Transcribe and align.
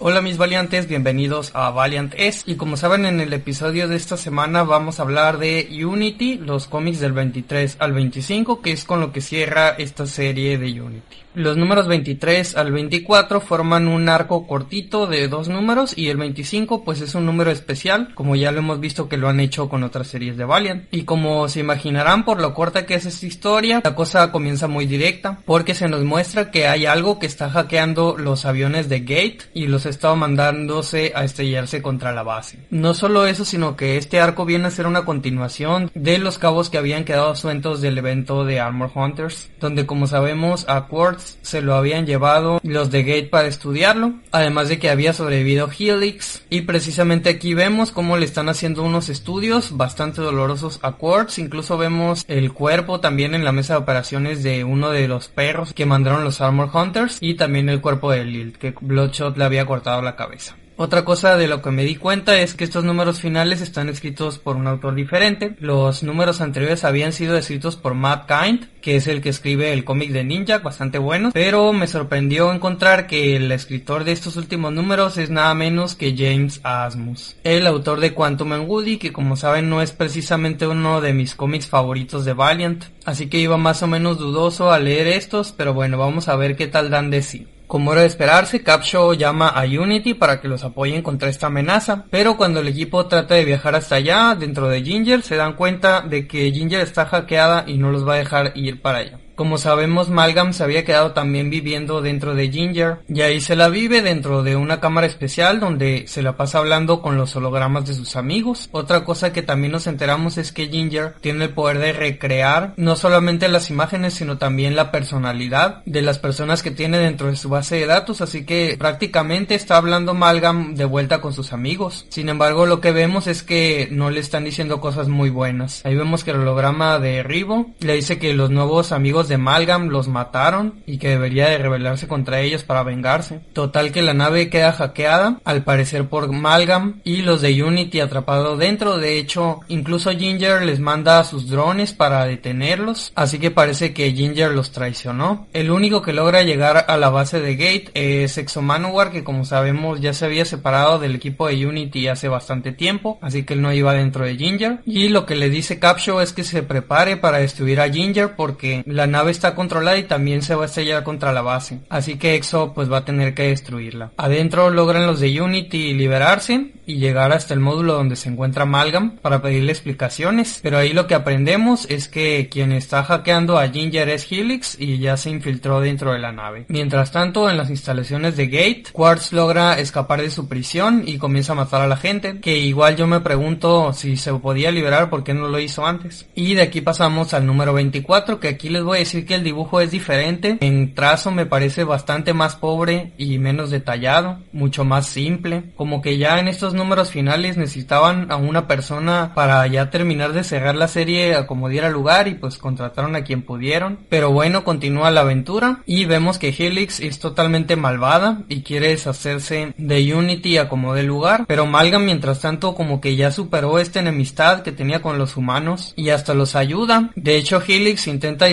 Hola 0.00 0.22
mis 0.22 0.38
valiantes, 0.38 0.86
bienvenidos 0.86 1.50
a 1.54 1.70
Valiant 1.70 2.14
S 2.16 2.44
y 2.46 2.54
como 2.54 2.76
saben 2.76 3.04
en 3.04 3.18
el 3.18 3.32
episodio 3.32 3.88
de 3.88 3.96
esta 3.96 4.16
semana 4.16 4.62
vamos 4.62 5.00
a 5.00 5.02
hablar 5.02 5.38
de 5.38 5.68
Unity, 5.84 6.38
los 6.38 6.68
cómics 6.68 7.00
del 7.00 7.10
23 7.10 7.78
al 7.80 7.94
25 7.94 8.62
que 8.62 8.70
es 8.70 8.84
con 8.84 9.00
lo 9.00 9.10
que 9.10 9.20
cierra 9.20 9.70
esta 9.70 10.06
serie 10.06 10.56
de 10.56 10.80
Unity. 10.80 11.16
Los 11.38 11.56
números 11.56 11.86
23 11.86 12.56
al 12.56 12.72
24 12.72 13.40
forman 13.40 13.86
un 13.86 14.08
arco 14.08 14.48
cortito 14.48 15.06
de 15.06 15.28
dos 15.28 15.48
números 15.48 15.96
y 15.96 16.08
el 16.08 16.16
25 16.16 16.82
pues 16.82 17.00
es 17.00 17.14
un 17.14 17.26
número 17.26 17.52
especial, 17.52 18.12
como 18.16 18.34
ya 18.34 18.50
lo 18.50 18.58
hemos 18.58 18.80
visto 18.80 19.08
que 19.08 19.18
lo 19.18 19.28
han 19.28 19.38
hecho 19.38 19.68
con 19.68 19.84
otras 19.84 20.08
series 20.08 20.36
de 20.36 20.44
Valiant. 20.44 20.86
Y 20.90 21.04
como 21.04 21.48
se 21.48 21.60
imaginarán 21.60 22.24
por 22.24 22.40
lo 22.40 22.54
corta 22.54 22.86
que 22.86 22.96
es 22.96 23.06
esta 23.06 23.24
historia, 23.24 23.80
la 23.84 23.94
cosa 23.94 24.32
comienza 24.32 24.66
muy 24.66 24.86
directa, 24.86 25.38
porque 25.44 25.76
se 25.76 25.88
nos 25.88 26.02
muestra 26.02 26.50
que 26.50 26.66
hay 26.66 26.86
algo 26.86 27.20
que 27.20 27.26
está 27.26 27.48
hackeando 27.48 28.16
los 28.18 28.44
aviones 28.44 28.88
de 28.88 28.98
Gate 28.98 29.42
y 29.54 29.68
los 29.68 29.86
está 29.86 30.12
mandándose 30.16 31.12
a 31.14 31.22
estrellarse 31.22 31.82
contra 31.82 32.10
la 32.10 32.24
base. 32.24 32.66
No 32.70 32.94
solo 32.94 33.26
eso, 33.26 33.44
sino 33.44 33.76
que 33.76 33.96
este 33.96 34.18
arco 34.18 34.44
viene 34.44 34.66
a 34.66 34.72
ser 34.72 34.88
una 34.88 35.04
continuación 35.04 35.88
de 35.94 36.18
los 36.18 36.36
cabos 36.36 36.68
que 36.68 36.78
habían 36.78 37.04
quedado 37.04 37.36
sueltos 37.36 37.80
del 37.80 37.96
evento 37.96 38.44
de 38.44 38.58
Armor 38.58 38.90
Hunters, 38.92 39.50
donde 39.60 39.86
como 39.86 40.08
sabemos 40.08 40.68
a 40.68 40.88
Quartz 40.88 41.27
se 41.42 41.62
lo 41.62 41.74
habían 41.74 42.06
llevado 42.06 42.60
los 42.62 42.90
de 42.90 43.02
Gate 43.02 43.28
para 43.28 43.48
estudiarlo, 43.48 44.14
además 44.32 44.68
de 44.68 44.78
que 44.78 44.90
había 44.90 45.12
sobrevivido 45.12 45.68
Helix 45.76 46.44
y 46.50 46.62
precisamente 46.62 47.28
aquí 47.28 47.54
vemos 47.54 47.92
cómo 47.92 48.16
le 48.16 48.24
están 48.24 48.48
haciendo 48.48 48.82
unos 48.82 49.08
estudios 49.08 49.76
bastante 49.76 50.22
dolorosos 50.22 50.78
a 50.82 50.92
Quartz, 50.92 51.38
incluso 51.38 51.78
vemos 51.78 52.24
el 52.28 52.52
cuerpo 52.52 53.00
también 53.00 53.34
en 53.34 53.44
la 53.44 53.52
mesa 53.52 53.74
de 53.74 53.80
operaciones 53.80 54.42
de 54.42 54.64
uno 54.64 54.90
de 54.90 55.08
los 55.08 55.28
perros 55.28 55.72
que 55.72 55.86
mandaron 55.86 56.24
los 56.24 56.40
Armor 56.40 56.70
Hunters 56.72 57.18
y 57.20 57.34
también 57.34 57.68
el 57.68 57.80
cuerpo 57.80 58.10
de 58.10 58.24
Lil 58.24 58.58
que 58.58 58.74
Bloodshot 58.80 59.36
le 59.36 59.44
había 59.44 59.66
cortado 59.66 60.02
la 60.02 60.16
cabeza. 60.16 60.56
Otra 60.80 61.04
cosa 61.04 61.36
de 61.36 61.48
lo 61.48 61.60
que 61.60 61.72
me 61.72 61.82
di 61.82 61.96
cuenta 61.96 62.38
es 62.38 62.54
que 62.54 62.62
estos 62.62 62.84
números 62.84 63.20
finales 63.20 63.60
están 63.60 63.88
escritos 63.88 64.38
por 64.38 64.54
un 64.54 64.68
autor 64.68 64.94
diferente. 64.94 65.56
Los 65.58 66.04
números 66.04 66.40
anteriores 66.40 66.84
habían 66.84 67.12
sido 67.12 67.36
escritos 67.36 67.74
por 67.74 67.94
Matt 67.94 68.28
Kind, 68.28 68.66
que 68.80 68.94
es 68.94 69.08
el 69.08 69.20
que 69.20 69.30
escribe 69.30 69.72
el 69.72 69.84
cómic 69.84 70.12
de 70.12 70.22
Ninja, 70.22 70.58
bastante 70.58 70.98
bueno, 70.98 71.32
pero 71.34 71.72
me 71.72 71.88
sorprendió 71.88 72.52
encontrar 72.52 73.08
que 73.08 73.34
el 73.34 73.50
escritor 73.50 74.04
de 74.04 74.12
estos 74.12 74.36
últimos 74.36 74.72
números 74.72 75.18
es 75.18 75.30
nada 75.30 75.52
menos 75.52 75.96
que 75.96 76.14
James 76.16 76.60
Asmus, 76.62 77.36
el 77.42 77.66
autor 77.66 77.98
de 77.98 78.14
Quantum 78.14 78.52
and 78.52 78.68
Woody, 78.68 78.98
que 78.98 79.12
como 79.12 79.34
saben 79.34 79.68
no 79.68 79.82
es 79.82 79.90
precisamente 79.90 80.68
uno 80.68 81.00
de 81.00 81.12
mis 81.12 81.34
cómics 81.34 81.66
favoritos 81.66 82.24
de 82.24 82.34
Valiant, 82.34 82.84
así 83.04 83.28
que 83.28 83.40
iba 83.40 83.56
más 83.56 83.82
o 83.82 83.88
menos 83.88 84.18
dudoso 84.18 84.70
a 84.70 84.78
leer 84.78 85.08
estos, 85.08 85.50
pero 85.50 85.74
bueno, 85.74 85.98
vamos 85.98 86.28
a 86.28 86.36
ver 86.36 86.54
qué 86.54 86.68
tal 86.68 86.88
dan 86.88 87.10
de 87.10 87.22
sí. 87.22 87.48
Como 87.68 87.92
era 87.92 88.00
de 88.00 88.06
esperarse, 88.06 88.62
Capshaw 88.62 89.12
llama 89.12 89.48
a 89.48 89.64
Unity 89.64 90.14
para 90.14 90.40
que 90.40 90.48
los 90.48 90.64
apoyen 90.64 91.02
contra 91.02 91.28
esta 91.28 91.48
amenaza, 91.48 92.06
pero 92.10 92.38
cuando 92.38 92.60
el 92.60 92.68
equipo 92.68 93.06
trata 93.08 93.34
de 93.34 93.44
viajar 93.44 93.74
hasta 93.74 93.96
allá, 93.96 94.34
dentro 94.34 94.70
de 94.70 94.82
Ginger, 94.82 95.20
se 95.20 95.36
dan 95.36 95.52
cuenta 95.52 96.00
de 96.00 96.26
que 96.26 96.50
Ginger 96.50 96.80
está 96.80 97.04
hackeada 97.04 97.64
y 97.66 97.76
no 97.76 97.90
los 97.90 98.08
va 98.08 98.14
a 98.14 98.18
dejar 98.18 98.52
ir 98.54 98.80
para 98.80 99.00
allá. 99.00 99.20
Como 99.38 99.56
sabemos, 99.56 100.10
Malgam 100.10 100.52
se 100.52 100.64
había 100.64 100.84
quedado 100.84 101.12
también 101.12 101.48
viviendo 101.48 102.02
dentro 102.02 102.34
de 102.34 102.50
Ginger, 102.50 102.96
y 103.08 103.20
ahí 103.20 103.40
se 103.40 103.54
la 103.54 103.68
vive 103.68 104.02
dentro 104.02 104.42
de 104.42 104.56
una 104.56 104.80
cámara 104.80 105.06
especial 105.06 105.60
donde 105.60 106.08
se 106.08 106.22
la 106.22 106.36
pasa 106.36 106.58
hablando 106.58 107.00
con 107.00 107.16
los 107.16 107.36
hologramas 107.36 107.86
de 107.86 107.94
sus 107.94 108.16
amigos. 108.16 108.68
Otra 108.72 109.04
cosa 109.04 109.32
que 109.32 109.42
también 109.42 109.70
nos 109.70 109.86
enteramos 109.86 110.38
es 110.38 110.50
que 110.50 110.66
Ginger 110.66 111.14
tiene 111.20 111.44
el 111.44 111.50
poder 111.50 111.78
de 111.78 111.92
recrear 111.92 112.74
no 112.76 112.96
solamente 112.96 113.46
las 113.46 113.70
imágenes, 113.70 114.14
sino 114.14 114.38
también 114.38 114.74
la 114.74 114.90
personalidad 114.90 115.84
de 115.84 116.02
las 116.02 116.18
personas 116.18 116.64
que 116.64 116.72
tiene 116.72 116.98
dentro 116.98 117.28
de 117.28 117.36
su 117.36 117.48
base 117.48 117.76
de 117.76 117.86
datos, 117.86 118.20
así 118.20 118.44
que 118.44 118.74
prácticamente 118.76 119.54
está 119.54 119.76
hablando 119.76 120.14
Malgam 120.14 120.74
de 120.74 120.84
vuelta 120.84 121.20
con 121.20 121.32
sus 121.32 121.52
amigos. 121.52 122.06
Sin 122.08 122.28
embargo, 122.28 122.66
lo 122.66 122.80
que 122.80 122.90
vemos 122.90 123.28
es 123.28 123.44
que 123.44 123.86
no 123.92 124.10
le 124.10 124.18
están 124.18 124.42
diciendo 124.42 124.80
cosas 124.80 125.06
muy 125.06 125.30
buenas. 125.30 125.86
Ahí 125.86 125.94
vemos 125.94 126.24
que 126.24 126.32
el 126.32 126.38
holograma 126.38 126.98
de 126.98 127.22
Rivo 127.22 127.70
le 127.78 127.94
dice 127.94 128.18
que 128.18 128.34
los 128.34 128.50
nuevos 128.50 128.90
amigos 128.90 129.27
de 129.28 129.38
Malgam 129.38 129.88
los 129.88 130.08
mataron 130.08 130.82
y 130.86 130.98
que 130.98 131.08
debería 131.08 131.48
de 131.48 131.58
rebelarse 131.58 132.08
contra 132.08 132.40
ellos 132.40 132.64
para 132.64 132.82
vengarse. 132.82 133.40
Total 133.52 133.92
que 133.92 134.02
la 134.02 134.14
nave 134.14 134.50
queda 134.50 134.72
hackeada, 134.72 135.40
al 135.44 135.64
parecer 135.64 136.08
por 136.08 136.30
Malgam 136.32 137.00
y 137.04 137.22
los 137.22 137.42
de 137.42 137.62
Unity 137.62 138.00
atrapado 138.00 138.56
dentro. 138.56 138.98
De 138.98 139.18
hecho, 139.18 139.60
incluso 139.68 140.10
Ginger 140.10 140.62
les 140.62 140.80
manda 140.80 141.18
a 141.18 141.24
sus 141.24 141.48
drones 141.48 141.92
para 141.92 142.24
detenerlos, 142.24 143.12
así 143.14 143.38
que 143.38 143.50
parece 143.50 143.92
que 143.92 144.12
Ginger 144.12 144.52
los 144.52 144.72
traicionó. 144.72 145.46
El 145.52 145.70
único 145.70 146.02
que 146.02 146.12
logra 146.12 146.42
llegar 146.42 146.84
a 146.88 146.96
la 146.96 147.10
base 147.10 147.40
de 147.40 147.56
Gate 147.56 147.90
es 147.94 148.38
Exo 148.38 148.62
Manowar, 148.62 149.10
que 149.10 149.24
como 149.24 149.44
sabemos 149.44 150.00
ya 150.00 150.12
se 150.12 150.24
había 150.24 150.44
separado 150.44 150.98
del 150.98 151.14
equipo 151.14 151.48
de 151.48 151.66
Unity 151.66 152.08
hace 152.08 152.28
bastante 152.28 152.72
tiempo, 152.72 153.18
así 153.22 153.44
que 153.44 153.54
él 153.54 153.62
no 153.62 153.72
iba 153.72 153.92
dentro 153.94 154.24
de 154.24 154.36
Ginger. 154.36 154.80
Y 154.86 155.08
lo 155.08 155.26
que 155.26 155.36
le 155.36 155.50
dice 155.50 155.78
Capshaw 155.78 156.20
es 156.20 156.32
que 156.32 156.44
se 156.44 156.62
prepare 156.62 157.16
para 157.16 157.38
destruir 157.38 157.80
a 157.80 157.90
Ginger 157.90 158.36
porque 158.36 158.82
la 158.86 159.06
nave 159.06 159.17
nave 159.18 159.32
está 159.32 159.56
controlada 159.56 159.98
y 159.98 160.04
también 160.04 160.42
se 160.42 160.54
va 160.54 160.62
a 160.62 160.66
estrellar 160.66 161.02
contra 161.02 161.32
la 161.32 161.42
base, 161.42 161.80
así 161.88 162.18
que 162.18 162.36
Exo 162.36 162.72
pues 162.72 162.90
va 162.90 162.98
a 162.98 163.04
tener 163.04 163.34
que 163.34 163.48
destruirla. 163.48 164.12
Adentro 164.16 164.70
logran 164.70 165.08
los 165.08 165.18
de 165.18 165.40
Unity 165.40 165.92
liberarse 165.92 166.72
y 166.86 166.98
llegar 166.98 167.32
hasta 167.32 167.52
el 167.52 167.60
módulo 167.60 167.94
donde 167.94 168.14
se 168.14 168.28
encuentra 168.28 168.62
Amalgam 168.62 169.16
para 169.16 169.42
pedirle 169.42 169.72
explicaciones, 169.72 170.60
pero 170.62 170.78
ahí 170.78 170.92
lo 170.92 171.08
que 171.08 171.16
aprendemos 171.16 171.86
es 171.90 172.08
que 172.08 172.48
quien 172.48 172.70
está 172.70 173.02
hackeando 173.02 173.58
a 173.58 173.68
Ginger 173.68 174.08
es 174.08 174.30
Helix 174.30 174.76
y 174.78 174.98
ya 174.98 175.16
se 175.16 175.30
infiltró 175.30 175.80
dentro 175.80 176.12
de 176.12 176.20
la 176.20 176.30
nave. 176.30 176.64
Mientras 176.68 177.10
tanto, 177.10 177.50
en 177.50 177.58
las 177.58 177.70
instalaciones 177.70 178.36
de 178.36 178.46
Gate, 178.46 178.84
Quartz 178.92 179.32
logra 179.32 179.78
escapar 179.80 180.22
de 180.22 180.30
su 180.30 180.48
prisión 180.48 181.02
y 181.04 181.18
comienza 181.18 181.52
a 181.52 181.56
matar 181.56 181.82
a 181.82 181.88
la 181.88 181.96
gente, 181.96 182.40
que 182.40 182.56
igual 182.56 182.96
yo 182.96 183.08
me 183.08 183.20
pregunto 183.20 183.92
si 183.92 184.16
se 184.16 184.32
podía 184.34 184.70
liberar, 184.70 185.10
¿por 185.10 185.24
qué 185.24 185.34
no 185.34 185.48
lo 185.48 185.58
hizo 185.58 185.84
antes? 185.84 186.26
Y 186.36 186.54
de 186.54 186.62
aquí 186.62 186.80
pasamos 186.80 187.34
al 187.34 187.44
número 187.44 187.74
24, 187.74 188.40
que 188.40 188.48
aquí 188.48 188.68
les 188.68 188.84
voy 188.84 188.96
a 188.96 189.00
que 189.12 189.34
el 189.34 189.44
dibujo 189.44 189.80
es 189.80 189.90
diferente. 189.90 190.58
En 190.60 190.94
trazo 190.94 191.30
me 191.30 191.46
parece 191.46 191.84
bastante 191.84 192.32
más 192.34 192.56
pobre 192.56 193.12
y 193.18 193.38
menos 193.38 193.70
detallado, 193.70 194.38
mucho 194.52 194.84
más 194.84 195.06
simple. 195.06 195.64
Como 195.76 196.02
que 196.02 196.18
ya 196.18 196.38
en 196.38 196.48
estos 196.48 196.74
números 196.74 197.10
finales 197.10 197.56
necesitaban 197.56 198.30
a 198.30 198.36
una 198.36 198.66
persona 198.66 199.32
para 199.34 199.66
ya 199.66 199.90
terminar 199.90 200.32
de 200.32 200.44
cerrar 200.44 200.74
la 200.74 200.88
serie 200.88 201.34
a 201.34 201.46
como 201.46 201.68
diera 201.68 201.88
lugar 201.88 202.28
y 202.28 202.34
pues 202.34 202.58
contrataron 202.58 203.16
a 203.16 203.24
quien 203.24 203.42
pudieron. 203.42 203.98
Pero 204.08 204.30
bueno, 204.30 204.64
continúa 204.64 205.10
la 205.10 205.22
aventura 205.22 205.82
y 205.86 206.04
vemos 206.04 206.38
que 206.38 206.54
Helix 206.56 207.00
es 207.00 207.18
totalmente 207.18 207.76
malvada 207.76 208.42
y 208.48 208.62
quiere 208.62 208.88
deshacerse 208.88 209.74
de 209.76 210.14
Unity 210.14 210.58
a 210.58 210.68
como 210.68 210.94
dé 210.94 211.02
lugar. 211.02 211.44
Pero 211.46 211.66
Malgam 211.66 212.04
mientras 212.04 212.40
tanto 212.40 212.74
como 212.74 213.00
que 213.00 213.16
ya 213.16 213.30
superó 213.30 213.78
esta 213.78 214.00
enemistad 214.00 214.62
que 214.62 214.72
tenía 214.72 215.02
con 215.02 215.18
los 215.18 215.36
humanos 215.36 215.92
y 215.96 216.10
hasta 216.10 216.34
los 216.34 216.54
ayuda. 216.54 217.10
De 217.16 217.36
hecho 217.36 217.62
Helix 217.66 218.06
intenta 218.06 218.46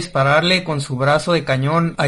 con 0.63 0.81
su 0.81 0.95
brazo 0.95 1.33
de 1.33 1.44
cañón 1.44 1.95
a 1.97 2.07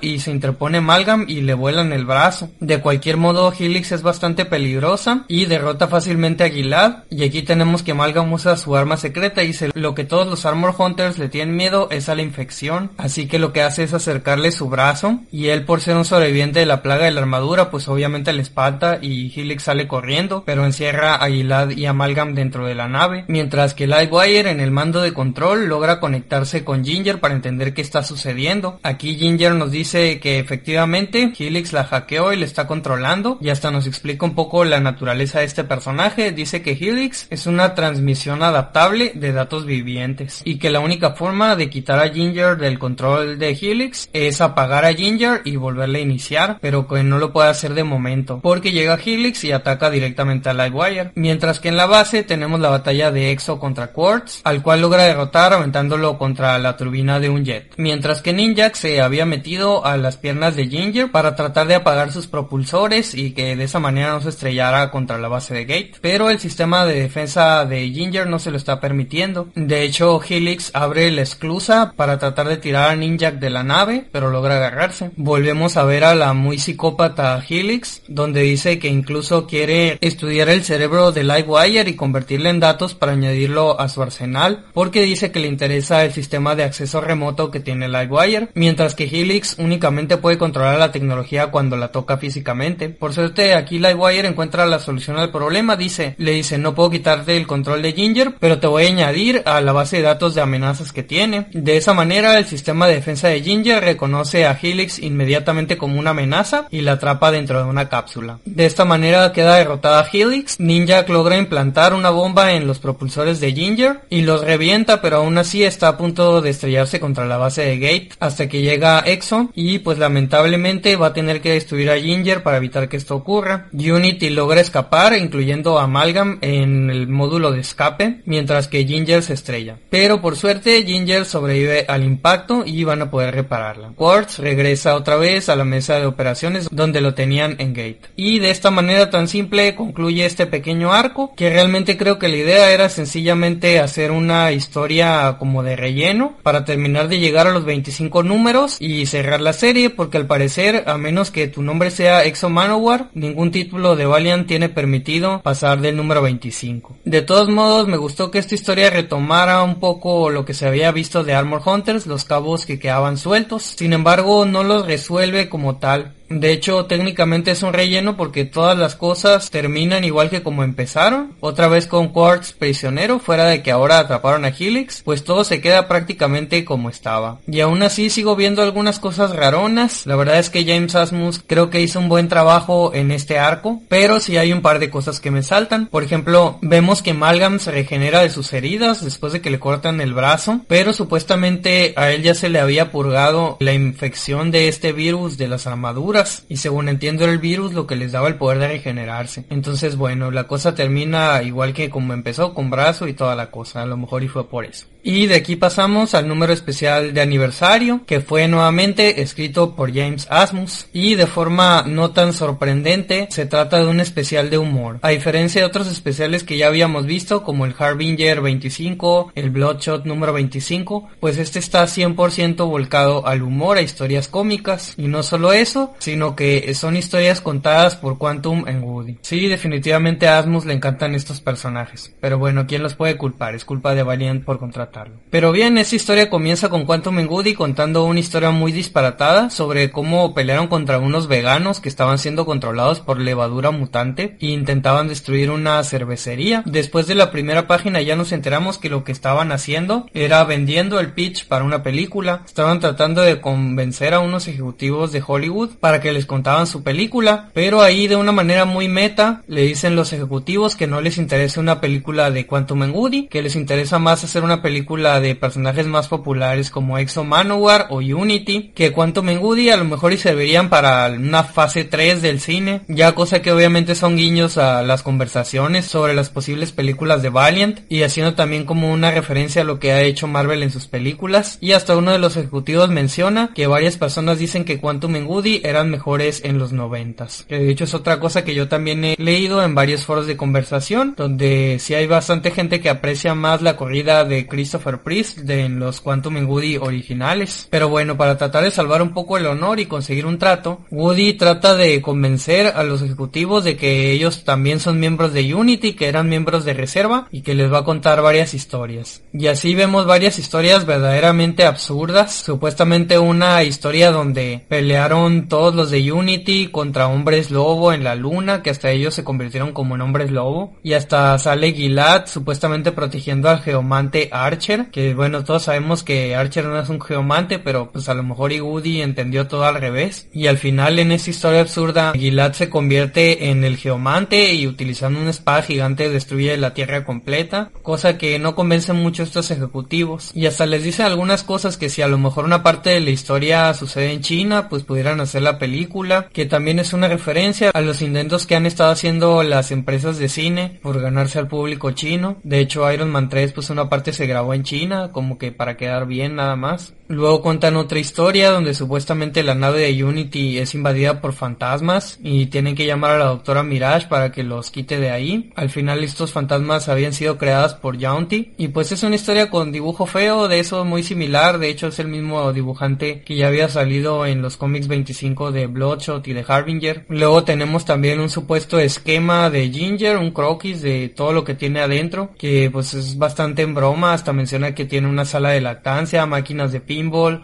y 0.00 0.18
se 0.18 0.30
interpone 0.30 0.80
Malgam 0.80 1.26
y 1.28 1.40
le 1.40 1.54
vuelan 1.54 1.92
el 1.92 2.04
brazo. 2.06 2.50
De 2.60 2.80
cualquier 2.80 3.16
modo, 3.16 3.52
Helix 3.56 3.92
es 3.92 4.02
bastante 4.02 4.44
peligrosa 4.44 5.24
y 5.28 5.46
derrota 5.46 5.86
fácilmente 5.88 6.44
a 6.44 6.50
Gilad. 6.50 7.04
Y 7.10 7.24
aquí 7.24 7.42
tenemos 7.42 7.82
que 7.82 7.94
Malgam 7.94 8.32
usa 8.32 8.56
su 8.56 8.74
arma 8.76 8.96
secreta 8.96 9.42
y 9.42 9.48
dice 9.48 9.70
lo 9.74 9.94
que 9.94 10.04
todos 10.04 10.26
los 10.26 10.44
Armor 10.44 10.74
Hunters 10.76 11.18
le 11.18 11.28
tienen 11.28 11.56
miedo 11.56 11.88
es 11.90 12.08
a 12.08 12.14
la 12.14 12.22
infección. 12.22 12.90
Así 12.96 13.28
que 13.28 13.38
lo 13.38 13.52
que 13.52 13.62
hace 13.62 13.84
es 13.84 13.94
acercarle 13.94 14.50
su 14.50 14.68
brazo 14.68 15.20
y 15.30 15.48
él 15.48 15.64
por 15.64 15.80
ser 15.80 15.96
un 15.96 16.04
sobreviviente 16.04 16.60
de 16.60 16.66
la 16.66 16.82
plaga 16.82 17.04
de 17.04 17.12
la 17.12 17.20
armadura 17.20 17.70
pues 17.70 17.88
obviamente 17.88 18.32
le 18.32 18.42
espalda 18.42 18.98
y 19.00 19.32
Helix 19.38 19.64
sale 19.64 19.86
corriendo 19.86 20.42
pero 20.44 20.64
encierra 20.64 21.16
a 21.16 21.28
Gilad 21.28 21.70
y 21.70 21.86
a 21.86 21.92
Malgam 21.92 22.34
dentro 22.34 22.66
de 22.66 22.74
la 22.74 22.88
nave. 22.88 23.24
Mientras 23.28 23.74
que 23.74 23.86
Lightwire 23.86 24.48
en 24.48 24.60
el 24.60 24.70
mando 24.70 25.00
de 25.00 25.14
control 25.14 25.66
logra 25.66 26.00
conectarse 26.00 26.64
con 26.64 26.84
Ginger 26.84 27.20
para 27.20 27.34
entender 27.34 27.63
que 27.72 27.82
está 27.82 28.02
sucediendo. 28.02 28.78
Aquí 28.82 29.16
Ginger 29.16 29.54
nos 29.54 29.70
dice 29.70 30.20
que 30.20 30.38
efectivamente 30.38 31.32
Helix 31.38 31.72
la 31.72 31.84
hackeó 31.84 32.32
y 32.32 32.36
le 32.36 32.44
está 32.44 32.66
controlando 32.66 33.38
y 33.40 33.48
hasta 33.48 33.70
nos 33.70 33.86
explica 33.86 34.26
un 34.26 34.34
poco 34.34 34.64
la 34.64 34.80
naturaleza 34.80 35.38
de 35.38 35.46
este 35.46 35.64
personaje. 35.64 36.32
Dice 36.32 36.62
que 36.62 36.72
Helix 36.72 37.26
es 37.30 37.46
una 37.46 37.74
transmisión 37.74 38.42
adaptable 38.42 39.12
de 39.14 39.32
datos 39.32 39.64
vivientes 39.64 40.42
y 40.44 40.58
que 40.58 40.70
la 40.70 40.80
única 40.80 41.12
forma 41.12 41.56
de 41.56 41.70
quitar 41.70 42.00
a 42.00 42.10
Ginger 42.10 42.56
del 42.56 42.78
control 42.78 43.38
de 43.38 43.50
Helix 43.50 44.08
es 44.12 44.40
apagar 44.40 44.84
a 44.84 44.92
Ginger 44.92 45.42
y 45.44 45.56
volverle 45.56 46.00
a 46.00 46.02
iniciar, 46.02 46.58
pero 46.60 46.86
que 46.86 47.02
no 47.02 47.18
lo 47.18 47.32
puede 47.32 47.48
hacer 47.48 47.74
de 47.74 47.84
momento 47.84 48.40
porque 48.42 48.72
llega 48.72 48.98
Helix 49.02 49.44
y 49.44 49.52
ataca 49.52 49.90
directamente 49.90 50.48
a 50.48 50.54
Livewire. 50.54 51.12
Mientras 51.14 51.60
que 51.60 51.68
en 51.68 51.76
la 51.76 51.86
base 51.86 52.22
tenemos 52.22 52.60
la 52.60 52.70
batalla 52.70 53.10
de 53.10 53.30
Exo 53.30 53.58
contra 53.58 53.88
Quartz, 53.88 54.40
al 54.44 54.62
cual 54.62 54.80
logra 54.80 55.04
derrotar 55.04 55.52
aumentándolo 55.52 56.18
contra 56.18 56.58
la 56.58 56.76
turbina 56.76 57.20
de 57.20 57.30
un 57.30 57.44
jet. 57.44 57.53
Mientras 57.76 58.22
que 58.22 58.32
Ninjak 58.32 58.74
se 58.74 59.00
había 59.00 59.26
metido 59.26 59.84
a 59.84 59.96
las 59.96 60.16
piernas 60.16 60.56
de 60.56 60.68
Ginger 60.68 61.10
para 61.10 61.36
tratar 61.36 61.66
de 61.66 61.74
apagar 61.74 62.12
sus 62.12 62.26
propulsores 62.26 63.14
y 63.14 63.32
que 63.32 63.56
de 63.56 63.64
esa 63.64 63.80
manera 63.80 64.12
no 64.12 64.20
se 64.20 64.28
estrellara 64.28 64.90
contra 64.90 65.18
la 65.18 65.28
base 65.28 65.54
de 65.54 65.64
Gate, 65.64 65.92
pero 66.00 66.30
el 66.30 66.38
sistema 66.38 66.84
de 66.86 67.00
defensa 67.00 67.64
de 67.64 67.88
Ginger 67.90 68.26
no 68.26 68.38
se 68.38 68.50
lo 68.50 68.56
está 68.56 68.80
permitiendo. 68.80 69.48
De 69.54 69.82
hecho, 69.82 70.20
Helix 70.22 70.70
abre 70.74 71.10
la 71.10 71.22
esclusa 71.22 71.92
para 71.96 72.18
tratar 72.18 72.48
de 72.48 72.56
tirar 72.56 72.90
a 72.90 72.96
Ninjak 72.96 73.36
de 73.36 73.50
la 73.50 73.62
nave, 73.62 74.06
pero 74.12 74.30
logra 74.30 74.56
agarrarse. 74.56 75.10
Volvemos 75.16 75.76
a 75.76 75.84
ver 75.84 76.04
a 76.04 76.14
la 76.14 76.32
muy 76.32 76.58
psicópata 76.58 77.42
Helix, 77.48 78.02
donde 78.08 78.42
dice 78.42 78.78
que 78.78 78.88
incluso 78.88 79.46
quiere 79.46 79.98
estudiar 80.00 80.48
el 80.48 80.64
cerebro 80.64 81.12
de 81.12 81.24
Livewire 81.24 81.88
y 81.88 81.94
convertirlo 81.94 82.48
en 82.48 82.60
datos 82.60 82.94
para 82.94 83.12
añadirlo 83.12 83.80
a 83.80 83.88
su 83.88 84.02
arsenal, 84.02 84.66
porque 84.72 85.02
dice 85.02 85.32
que 85.32 85.40
le 85.40 85.48
interesa 85.48 86.04
el 86.04 86.12
sistema 86.12 86.54
de 86.54 86.64
acceso 86.64 87.00
remoto 87.00 87.43
que 87.50 87.60
tiene 87.60 87.88
Livewire, 87.88 88.48
mientras 88.54 88.94
que 88.94 89.04
Helix 89.04 89.56
únicamente 89.58 90.16
puede 90.16 90.38
controlar 90.38 90.78
la 90.78 90.92
tecnología 90.92 91.48
cuando 91.48 91.76
la 91.76 91.88
toca 91.88 92.18
físicamente. 92.18 92.88
Por 92.88 93.12
suerte, 93.12 93.54
aquí 93.54 93.78
Livewire 93.78 94.28
encuentra 94.28 94.66
la 94.66 94.78
solución 94.78 95.18
al 95.18 95.30
problema, 95.30 95.76
dice, 95.76 96.14
le 96.18 96.32
dice, 96.32 96.58
no 96.58 96.74
puedo 96.74 96.90
quitarte 96.90 97.36
el 97.36 97.46
control 97.46 97.82
de 97.82 97.92
Ginger, 97.92 98.34
pero 98.38 98.58
te 98.58 98.66
voy 98.66 98.84
a 98.84 98.88
añadir 98.88 99.42
a 99.46 99.60
la 99.60 99.72
base 99.72 99.96
de 99.96 100.02
datos 100.02 100.34
de 100.34 100.40
amenazas 100.40 100.92
que 100.92 101.02
tiene. 101.02 101.46
De 101.52 101.76
esa 101.76 101.94
manera, 101.94 102.38
el 102.38 102.46
sistema 102.46 102.86
de 102.86 102.94
defensa 102.94 103.28
de 103.28 103.42
Ginger 103.42 103.82
reconoce 103.82 104.46
a 104.46 104.58
Helix 104.60 104.98
inmediatamente 104.98 105.76
como 105.76 105.98
una 105.98 106.10
amenaza 106.10 106.66
y 106.70 106.80
la 106.80 106.92
atrapa 106.92 107.30
dentro 107.30 107.62
de 107.62 107.68
una 107.68 107.88
cápsula. 107.88 108.38
De 108.44 108.66
esta 108.66 108.84
manera 108.84 109.32
queda 109.32 109.56
derrotada 109.56 110.06
Helix, 110.12 110.60
Ninja 110.60 111.04
logra 111.08 111.36
implantar 111.38 111.94
una 111.94 112.10
bomba 112.10 112.52
en 112.52 112.66
los 112.66 112.78
propulsores 112.78 113.40
de 113.40 113.52
Ginger 113.52 114.00
y 114.10 114.22
los 114.22 114.44
revienta, 114.44 115.00
pero 115.00 115.18
aún 115.18 115.38
así 115.38 115.62
está 115.62 115.88
a 115.88 115.96
punto 115.96 116.40
de 116.40 116.50
estrellarse 116.50 117.00
contra 117.00 117.26
la 117.26 117.33
base 117.36 117.62
de 117.62 117.78
Gate 117.78 118.10
hasta 118.20 118.48
que 118.48 118.62
llega 118.62 119.00
Exxon 119.00 119.50
y 119.54 119.78
pues 119.78 119.98
lamentablemente 119.98 120.96
va 120.96 121.08
a 121.08 121.12
tener 121.12 121.40
que 121.40 121.52
destruir 121.52 121.90
a 121.90 121.98
Ginger 121.98 122.42
para 122.42 122.58
evitar 122.58 122.88
que 122.88 122.96
esto 122.96 123.16
ocurra. 123.16 123.68
Unity 123.72 124.30
logra 124.30 124.60
escapar, 124.60 125.16
incluyendo 125.16 125.78
a 125.78 125.84
Amalgam 125.84 126.38
en 126.40 126.90
el 126.90 127.08
módulo 127.08 127.52
de 127.52 127.60
escape, 127.60 128.22
mientras 128.24 128.68
que 128.68 128.84
Ginger 128.84 129.22
se 129.22 129.34
estrella. 129.34 129.76
Pero 129.90 130.20
por 130.20 130.36
suerte 130.36 130.84
Ginger 130.84 131.24
sobrevive 131.24 131.84
al 131.88 132.04
impacto 132.04 132.64
y 132.66 132.84
van 132.84 133.02
a 133.02 133.10
poder 133.10 133.34
repararla. 133.34 133.92
Quartz 133.94 134.38
regresa 134.38 134.94
otra 134.94 135.16
vez 135.16 135.48
a 135.48 135.56
la 135.56 135.64
mesa 135.64 135.98
de 135.98 136.06
operaciones 136.06 136.68
donde 136.70 137.00
lo 137.00 137.14
tenían 137.14 137.56
en 137.58 137.74
Gate. 137.74 138.00
Y 138.16 138.38
de 138.38 138.50
esta 138.50 138.70
manera 138.70 139.10
tan 139.10 139.28
simple 139.28 139.74
concluye 139.74 140.24
este 140.24 140.46
pequeño 140.46 140.92
arco, 140.92 141.34
que 141.36 141.50
realmente 141.50 141.96
creo 141.96 142.18
que 142.18 142.28
la 142.28 142.36
idea 142.36 142.70
era 142.70 142.88
sencillamente 142.88 143.80
hacer 143.80 144.10
una 144.10 144.52
historia 144.52 145.36
como 145.38 145.62
de 145.62 145.76
relleno 145.76 146.36
para 146.42 146.64
terminar 146.64 147.08
de 147.08 147.20
llegar 147.24 147.46
a 147.46 147.52
los 147.52 147.64
25 147.64 148.22
números 148.22 148.76
y 148.80 149.06
cerrar 149.06 149.40
la 149.40 149.52
serie, 149.52 149.90
porque 149.90 150.18
al 150.18 150.26
parecer, 150.26 150.84
a 150.86 150.98
menos 150.98 151.30
que 151.30 151.48
tu 151.48 151.62
nombre 151.62 151.90
sea 151.90 152.24
Exo 152.24 152.48
Manowar, 152.48 153.10
ningún 153.14 153.50
título 153.50 153.96
de 153.96 154.06
Valiant 154.06 154.46
tiene 154.46 154.68
permitido 154.68 155.40
pasar 155.42 155.80
del 155.80 155.96
número 155.96 156.22
25. 156.22 156.96
De 157.04 157.22
todos 157.22 157.48
modos, 157.48 157.88
me 157.88 157.96
gustó 157.96 158.30
que 158.30 158.38
esta 158.38 158.54
historia 158.54 158.90
retomara 158.90 159.62
un 159.62 159.80
poco 159.80 160.30
lo 160.30 160.44
que 160.44 160.54
se 160.54 160.66
había 160.66 160.92
visto 160.92 161.24
de 161.24 161.34
Armor 161.34 161.62
Hunters, 161.64 162.06
los 162.06 162.24
cabos 162.24 162.66
que 162.66 162.78
quedaban 162.78 163.16
sueltos. 163.16 163.62
Sin 163.62 163.92
embargo, 163.92 164.44
no 164.44 164.62
los 164.62 164.86
resuelve 164.86 165.48
como 165.48 165.76
tal. 165.76 166.14
De 166.34 166.50
hecho, 166.52 166.86
técnicamente 166.86 167.52
es 167.52 167.62
un 167.62 167.72
relleno 167.72 168.16
porque 168.16 168.44
todas 168.44 168.76
las 168.76 168.96
cosas 168.96 169.50
terminan 169.50 170.02
igual 170.02 170.30
que 170.30 170.42
como 170.42 170.64
empezaron. 170.64 171.34
Otra 171.38 171.68
vez 171.68 171.86
con 171.86 172.08
Quartz 172.08 172.52
prisionero, 172.52 173.20
fuera 173.20 173.44
de 173.44 173.62
que 173.62 173.70
ahora 173.70 174.00
atraparon 174.00 174.44
a 174.44 174.48
Helix, 174.48 175.02
pues 175.04 175.22
todo 175.22 175.44
se 175.44 175.60
queda 175.60 175.86
prácticamente 175.86 176.64
como 176.64 176.90
estaba. 176.90 177.38
Y 177.46 177.60
aún 177.60 177.84
así 177.84 178.10
sigo 178.10 178.34
viendo 178.34 178.62
algunas 178.62 178.98
cosas 178.98 179.34
raronas. 179.34 180.06
La 180.06 180.16
verdad 180.16 180.40
es 180.40 180.50
que 180.50 180.64
James 180.64 180.96
Asmus 180.96 181.40
creo 181.46 181.70
que 181.70 181.80
hizo 181.80 182.00
un 182.00 182.08
buen 182.08 182.28
trabajo 182.28 182.92
en 182.94 183.12
este 183.12 183.38
arco, 183.38 183.80
pero 183.88 184.18
sí 184.18 184.36
hay 184.36 184.52
un 184.52 184.60
par 184.60 184.80
de 184.80 184.90
cosas 184.90 185.20
que 185.20 185.30
me 185.30 185.44
saltan. 185.44 185.86
Por 185.86 186.02
ejemplo, 186.02 186.58
vemos 186.62 187.00
que 187.00 187.14
Malgam 187.14 187.60
se 187.60 187.70
regenera 187.70 188.22
de 188.22 188.30
sus 188.30 188.52
heridas 188.52 189.04
después 189.04 189.32
de 189.32 189.40
que 189.40 189.50
le 189.50 189.60
cortan 189.60 190.00
el 190.00 190.14
brazo, 190.14 190.62
pero 190.66 190.92
supuestamente 190.92 191.94
a 191.96 192.10
él 192.10 192.22
ya 192.24 192.34
se 192.34 192.48
le 192.48 192.58
había 192.58 192.90
purgado 192.90 193.56
la 193.60 193.72
infección 193.72 194.50
de 194.50 194.66
este 194.66 194.92
virus 194.92 195.38
de 195.38 195.46
las 195.46 195.68
armaduras 195.68 196.23
y 196.48 196.56
según 196.56 196.88
entiendo 196.88 197.24
el 197.24 197.38
virus 197.38 197.72
lo 197.72 197.86
que 197.86 197.96
les 197.96 198.12
daba 198.12 198.28
el 198.28 198.36
poder 198.36 198.58
de 198.58 198.68
regenerarse. 198.68 199.44
Entonces 199.50 199.96
bueno, 199.96 200.30
la 200.30 200.44
cosa 200.44 200.74
termina 200.74 201.42
igual 201.42 201.72
que 201.72 201.90
como 201.90 202.12
empezó 202.12 202.54
con 202.54 202.70
brazo 202.70 203.08
y 203.08 203.14
toda 203.14 203.34
la 203.34 203.50
cosa, 203.50 203.82
a 203.82 203.86
lo 203.86 203.96
mejor 203.96 204.22
y 204.22 204.28
fue 204.28 204.48
por 204.48 204.64
eso. 204.64 204.86
Y 205.06 205.26
de 205.26 205.34
aquí 205.34 205.56
pasamos 205.56 206.14
al 206.14 206.26
número 206.26 206.54
especial 206.54 207.12
de 207.12 207.20
aniversario, 207.20 208.00
que 208.06 208.22
fue 208.22 208.48
nuevamente 208.48 209.20
escrito 209.20 209.76
por 209.76 209.92
James 209.92 210.26
Asmus, 210.30 210.86
y 210.94 211.14
de 211.14 211.26
forma 211.26 211.84
no 211.86 212.12
tan 212.12 212.32
sorprendente, 212.32 213.28
se 213.30 213.44
trata 213.44 213.80
de 213.80 213.86
un 213.86 214.00
especial 214.00 214.48
de 214.48 214.56
humor. 214.56 215.00
A 215.02 215.10
diferencia 215.10 215.60
de 215.60 215.66
otros 215.66 215.88
especiales 215.88 216.42
que 216.42 216.56
ya 216.56 216.68
habíamos 216.68 217.04
visto, 217.04 217.42
como 217.42 217.66
el 217.66 217.74
Harbinger 217.78 218.40
25, 218.40 219.32
el 219.34 219.50
Bloodshot 219.50 220.06
número 220.06 220.32
25, 220.32 221.10
pues 221.20 221.36
este 221.36 221.58
está 221.58 221.84
100% 221.84 222.66
volcado 222.66 223.26
al 223.26 223.42
humor, 223.42 223.76
a 223.76 223.82
historias 223.82 224.28
cómicas, 224.28 224.94
y 224.96 225.08
no 225.08 225.22
solo 225.22 225.52
eso, 225.52 225.92
sino 226.04 226.36
que 226.36 226.72
son 226.74 226.96
historias 226.96 227.40
contadas 227.40 227.96
por 227.96 228.18
Quantum 228.18 228.68
en 228.68 228.82
Woody. 228.82 229.18
Sí, 229.22 229.48
definitivamente 229.48 230.28
a 230.28 230.38
Asmus 230.38 230.64
le 230.64 230.74
encantan 230.74 231.14
estos 231.14 231.40
personajes, 231.40 232.14
pero 232.20 232.38
bueno, 232.38 232.66
¿quién 232.66 232.82
los 232.82 232.94
puede 232.94 233.16
culpar? 233.16 233.54
Es 233.54 233.64
culpa 233.64 233.94
de 233.94 234.02
Valiant 234.02 234.44
por 234.44 234.58
contratar 234.58 234.94
pero 235.30 235.52
bien, 235.52 235.78
esta 235.78 235.96
historia 235.96 236.30
comienza 236.30 236.68
con 236.68 236.84
Quantum 236.84 237.18
Woody 237.28 237.54
contando 237.54 238.04
una 238.04 238.20
historia 238.20 238.50
muy 238.50 238.72
disparatada 238.72 239.50
sobre 239.50 239.90
cómo 239.90 240.34
pelearon 240.34 240.68
contra 240.68 240.98
unos 240.98 241.26
veganos 241.26 241.80
que 241.80 241.88
estaban 241.88 242.18
siendo 242.18 242.46
controlados 242.46 243.00
por 243.00 243.18
levadura 243.18 243.70
mutante 243.70 244.36
e 244.40 244.46
intentaban 244.46 245.08
destruir 245.08 245.50
una 245.50 245.82
cervecería. 245.82 246.62
Después 246.66 247.06
de 247.06 247.16
la 247.16 247.30
primera 247.30 247.66
página 247.66 248.00
ya 248.00 248.14
nos 248.14 248.32
enteramos 248.32 248.78
que 248.78 248.88
lo 248.88 249.02
que 249.02 249.12
estaban 249.12 249.50
haciendo 249.50 250.06
era 250.14 250.44
vendiendo 250.44 251.00
el 251.00 251.12
pitch 251.12 251.46
para 251.48 251.64
una 251.64 251.82
película. 251.82 252.42
Estaban 252.44 252.80
tratando 252.80 253.22
de 253.22 253.40
convencer 253.40 254.14
a 254.14 254.20
unos 254.20 254.46
ejecutivos 254.46 255.10
de 255.12 255.22
Hollywood 255.26 255.70
para 255.80 255.93
que 256.00 256.12
les 256.12 256.26
contaban 256.26 256.66
su 256.66 256.82
película, 256.82 257.50
pero 257.54 257.82
ahí 257.82 258.06
de 258.06 258.16
una 258.16 258.32
manera 258.32 258.64
muy 258.64 258.88
meta 258.88 259.42
le 259.46 259.62
dicen 259.62 259.96
los 259.96 260.12
ejecutivos 260.12 260.76
que 260.76 260.86
no 260.86 261.00
les 261.00 261.18
interesa 261.18 261.60
una 261.60 261.80
película 261.80 262.30
de 262.30 262.46
Quantum 262.46 262.82
Woody, 262.92 263.28
que 263.28 263.42
les 263.42 263.56
interesa 263.56 263.98
más 263.98 264.24
hacer 264.24 264.42
una 264.42 264.62
película 264.62 265.20
de 265.20 265.34
personajes 265.34 265.86
más 265.86 266.08
populares 266.08 266.70
como 266.70 266.98
Exo 266.98 267.24
Manowar 267.24 267.86
o 267.90 267.96
Unity, 267.96 268.72
que 268.74 268.92
Quantum 268.92 269.28
Woody 269.40 269.70
a 269.70 269.76
lo 269.76 269.84
mejor 269.84 270.12
y 270.12 270.18
servirían 270.18 270.68
para 270.68 271.06
una 271.08 271.44
fase 271.44 271.84
3 271.84 272.22
del 272.22 272.40
cine, 272.40 272.82
ya 272.88 273.14
cosa 273.14 273.42
que 273.42 273.52
obviamente 273.52 273.94
son 273.94 274.16
guiños 274.16 274.58
a 274.58 274.82
las 274.82 275.02
conversaciones 275.02 275.86
sobre 275.86 276.14
las 276.14 276.30
posibles 276.30 276.72
películas 276.72 277.22
de 277.22 277.30
Valiant 277.30 277.80
y 277.88 278.02
haciendo 278.02 278.34
también 278.34 278.64
como 278.64 278.92
una 278.92 279.10
referencia 279.10 279.62
a 279.62 279.64
lo 279.64 279.78
que 279.78 279.92
ha 279.92 280.02
hecho 280.02 280.26
Marvel 280.26 280.62
en 280.62 280.70
sus 280.70 280.86
películas. 280.86 281.58
Y 281.60 281.72
hasta 281.72 281.96
uno 281.96 282.12
de 282.12 282.18
los 282.18 282.36
ejecutivos 282.36 282.90
menciona 282.90 283.50
que 283.54 283.66
varias 283.66 283.96
personas 283.96 284.38
dicen 284.38 284.64
que 284.64 284.78
Quantum 284.80 285.14
Woody 285.26 285.60
mejores 285.90 286.42
en 286.44 286.58
los 286.58 286.72
noventas, 286.72 287.44
que 287.48 287.58
de 287.58 287.70
hecho 287.70 287.84
es 287.84 287.94
otra 287.94 288.18
cosa 288.18 288.44
que 288.44 288.54
yo 288.54 288.68
también 288.68 289.04
he 289.04 289.14
leído 289.18 289.62
en 289.62 289.74
varios 289.74 290.04
foros 290.04 290.26
de 290.26 290.36
conversación 290.36 291.14
donde 291.16 291.78
si 291.78 291.94
hay 291.94 292.06
bastante 292.06 292.50
gente 292.50 292.80
que 292.80 292.90
aprecia 292.90 293.34
más 293.34 293.62
la 293.62 293.76
corrida 293.76 294.24
de 294.24 294.46
Chris 294.48 294.64
Christopher 294.64 295.02
Priest 295.02 295.40
de 295.40 295.68
los 295.68 296.00
Quantum 296.00 296.48
Woody 296.48 296.78
originales. 296.78 297.68
Pero 297.68 297.90
bueno, 297.90 298.16
para 298.16 298.38
tratar 298.38 298.64
de 298.64 298.70
salvar 298.70 299.02
un 299.02 299.12
poco 299.12 299.36
el 299.36 299.46
honor 299.46 299.78
y 299.78 299.84
conseguir 299.84 300.24
un 300.24 300.38
trato, 300.38 300.80
Woody 300.90 301.34
trata 301.34 301.74
de 301.74 302.00
convencer 302.00 302.72
a 302.74 302.82
los 302.82 303.02
ejecutivos 303.02 303.62
de 303.62 303.76
que 303.76 304.10
ellos 304.12 304.44
también 304.44 304.80
son 304.80 304.98
miembros 304.98 305.34
de 305.34 305.54
Unity, 305.54 305.92
que 305.92 306.08
eran 306.08 306.30
miembros 306.30 306.64
de 306.64 306.72
reserva 306.72 307.28
y 307.30 307.42
que 307.42 307.52
les 307.52 307.70
va 307.70 307.80
a 307.80 307.84
contar 307.84 308.22
varias 308.22 308.54
historias. 308.54 309.22
Y 309.34 309.48
así 309.48 309.74
vemos 309.74 310.06
varias 310.06 310.38
historias 310.38 310.86
verdaderamente 310.86 311.66
absurdas, 311.66 312.34
supuestamente 312.34 313.18
una 313.18 313.62
historia 313.64 314.12
donde 314.12 314.64
pelearon 314.66 315.46
todos 315.46 315.73
los 315.74 315.90
de 315.90 316.10
Unity 316.10 316.68
contra 316.68 317.08
hombres 317.08 317.50
lobo 317.50 317.92
en 317.92 318.04
la 318.04 318.14
luna, 318.14 318.62
que 318.62 318.70
hasta 318.70 318.90
ellos 318.90 319.14
se 319.14 319.24
convirtieron 319.24 319.72
como 319.72 319.94
en 319.94 320.00
hombres 320.00 320.30
lobo, 320.30 320.74
y 320.82 320.94
hasta 320.94 321.38
sale 321.38 321.72
Gilad 321.72 322.26
supuestamente 322.26 322.92
protegiendo 322.92 323.48
al 323.48 323.60
geomante 323.60 324.28
Arch 324.32 324.64
que 324.90 325.14
bueno, 325.14 325.44
todos 325.44 325.64
sabemos 325.64 326.02
que 326.02 326.34
Archer 326.34 326.64
no 326.64 326.80
es 326.80 326.88
un 326.88 327.00
geomante, 327.00 327.58
pero 327.58 327.90
pues 327.92 328.08
a 328.08 328.14
lo 328.14 328.22
mejor 328.22 328.52
Woody 328.52 329.02
entendió 329.02 329.46
todo 329.46 329.64
al 329.64 329.80
revés. 329.80 330.28
Y 330.32 330.46
al 330.46 330.58
final 330.58 330.98
en 330.98 331.12
esa 331.12 331.30
historia 331.30 331.60
absurda, 331.60 332.12
Gilad 332.12 332.52
se 332.52 332.70
convierte 332.70 333.50
en 333.50 333.64
el 333.64 333.76
geomante 333.76 334.54
y 334.54 334.66
utilizando 334.66 335.20
una 335.20 335.30
espada 335.30 335.62
gigante 335.62 336.08
destruye 336.08 336.56
la 336.56 336.74
tierra 336.74 337.04
completa, 337.04 337.70
cosa 337.82 338.16
que 338.16 338.38
no 338.38 338.54
convence 338.54 338.92
mucho 338.92 339.22
a 339.22 339.26
estos 339.26 339.50
ejecutivos. 339.50 340.30
Y 340.34 340.46
hasta 340.46 340.66
les 340.66 340.82
dice 340.82 341.02
algunas 341.02 341.42
cosas 341.42 341.76
que 341.76 341.88
si 341.88 342.02
a 342.02 342.08
lo 342.08 342.18
mejor 342.18 342.44
una 342.44 342.62
parte 342.62 342.90
de 342.90 343.00
la 343.00 343.10
historia 343.10 343.74
sucede 343.74 344.12
en 344.12 344.22
China, 344.22 344.68
pues 344.68 344.82
pudieran 344.82 345.20
hacer 345.20 345.42
la 345.42 345.58
película, 345.64 346.28
que 346.30 346.44
también 346.44 346.78
es 346.78 346.92
una 346.92 347.08
referencia 347.08 347.70
a 347.72 347.80
los 347.80 348.02
intentos 348.02 348.46
que 348.46 348.54
han 348.54 348.66
estado 348.66 348.90
haciendo 348.90 349.42
las 349.42 349.70
empresas 349.70 350.18
de 350.18 350.28
cine 350.28 350.78
por 350.82 351.00
ganarse 351.00 351.38
al 351.38 351.48
público 351.48 351.92
chino. 351.92 352.36
De 352.42 352.58
hecho, 352.58 352.92
Iron 352.92 353.10
Man 353.10 353.30
3 353.30 353.54
pues 353.54 353.70
una 353.70 353.88
parte 353.88 354.12
se 354.12 354.26
grabó 354.26 354.52
en 354.52 354.62
China, 354.62 355.10
como 355.10 355.38
que 355.38 355.52
para 355.52 355.78
quedar 355.78 356.06
bien 356.06 356.36
nada 356.36 356.54
más. 356.54 356.92
Luego 357.06 357.42
cuentan 357.42 357.76
otra 357.76 357.98
historia 357.98 358.50
donde 358.50 358.72
supuestamente 358.72 359.42
la 359.42 359.54
nave 359.54 359.82
de 359.82 360.04
Unity 360.04 360.58
es 360.58 360.74
invadida 360.74 361.20
por 361.20 361.34
fantasmas 361.34 362.18
y 362.22 362.46
tienen 362.46 362.74
que 362.74 362.86
llamar 362.86 363.12
a 363.12 363.18
la 363.18 363.24
doctora 363.26 363.62
Mirage 363.62 364.08
para 364.08 364.32
que 364.32 364.42
los 364.42 364.70
quite 364.70 364.98
de 364.98 365.10
ahí. 365.10 365.52
Al 365.54 365.68
final 365.68 366.02
estos 366.02 366.32
fantasmas 366.32 366.88
habían 366.88 367.12
sido 367.12 367.36
creadas 367.36 367.74
por 367.74 367.98
Jaunty 367.98 368.54
y 368.56 368.68
pues 368.68 368.90
es 368.92 369.02
una 369.02 369.16
historia 369.16 369.50
con 369.50 369.70
dibujo 369.70 370.06
feo, 370.06 370.48
de 370.48 370.60
eso 370.60 370.84
muy 370.86 371.02
similar, 371.02 371.58
de 371.58 371.68
hecho 371.68 371.88
es 371.88 371.98
el 371.98 372.08
mismo 372.08 372.52
dibujante 372.54 373.22
que 373.22 373.36
ya 373.36 373.48
había 373.48 373.68
salido 373.68 374.24
en 374.24 374.40
los 374.40 374.56
cómics 374.56 374.88
25 374.88 375.52
de 375.54 375.66
Bloodshot 375.66 376.28
y 376.28 376.34
de 376.34 376.44
Harbinger. 376.46 377.06
Luego 377.08 377.44
tenemos 377.44 377.86
también 377.86 378.20
un 378.20 378.28
supuesto 378.28 378.78
esquema 378.78 379.48
de 379.48 379.70
Ginger, 379.70 380.18
un 380.18 380.32
croquis 380.32 380.82
de 380.82 381.08
todo 381.08 381.32
lo 381.32 381.44
que 381.44 381.54
tiene 381.54 381.80
adentro, 381.80 382.32
que 382.36 382.68
pues 382.70 382.92
es 382.92 383.16
bastante 383.16 383.62
en 383.62 383.74
broma, 383.74 384.12
hasta 384.12 384.34
menciona 384.34 384.74
que 384.74 384.84
tiene 384.84 385.08
una 385.08 385.24
sala 385.24 385.50
de 385.50 385.62
lactancia, 385.62 386.26
máquinas 386.26 386.72
de 386.72 386.80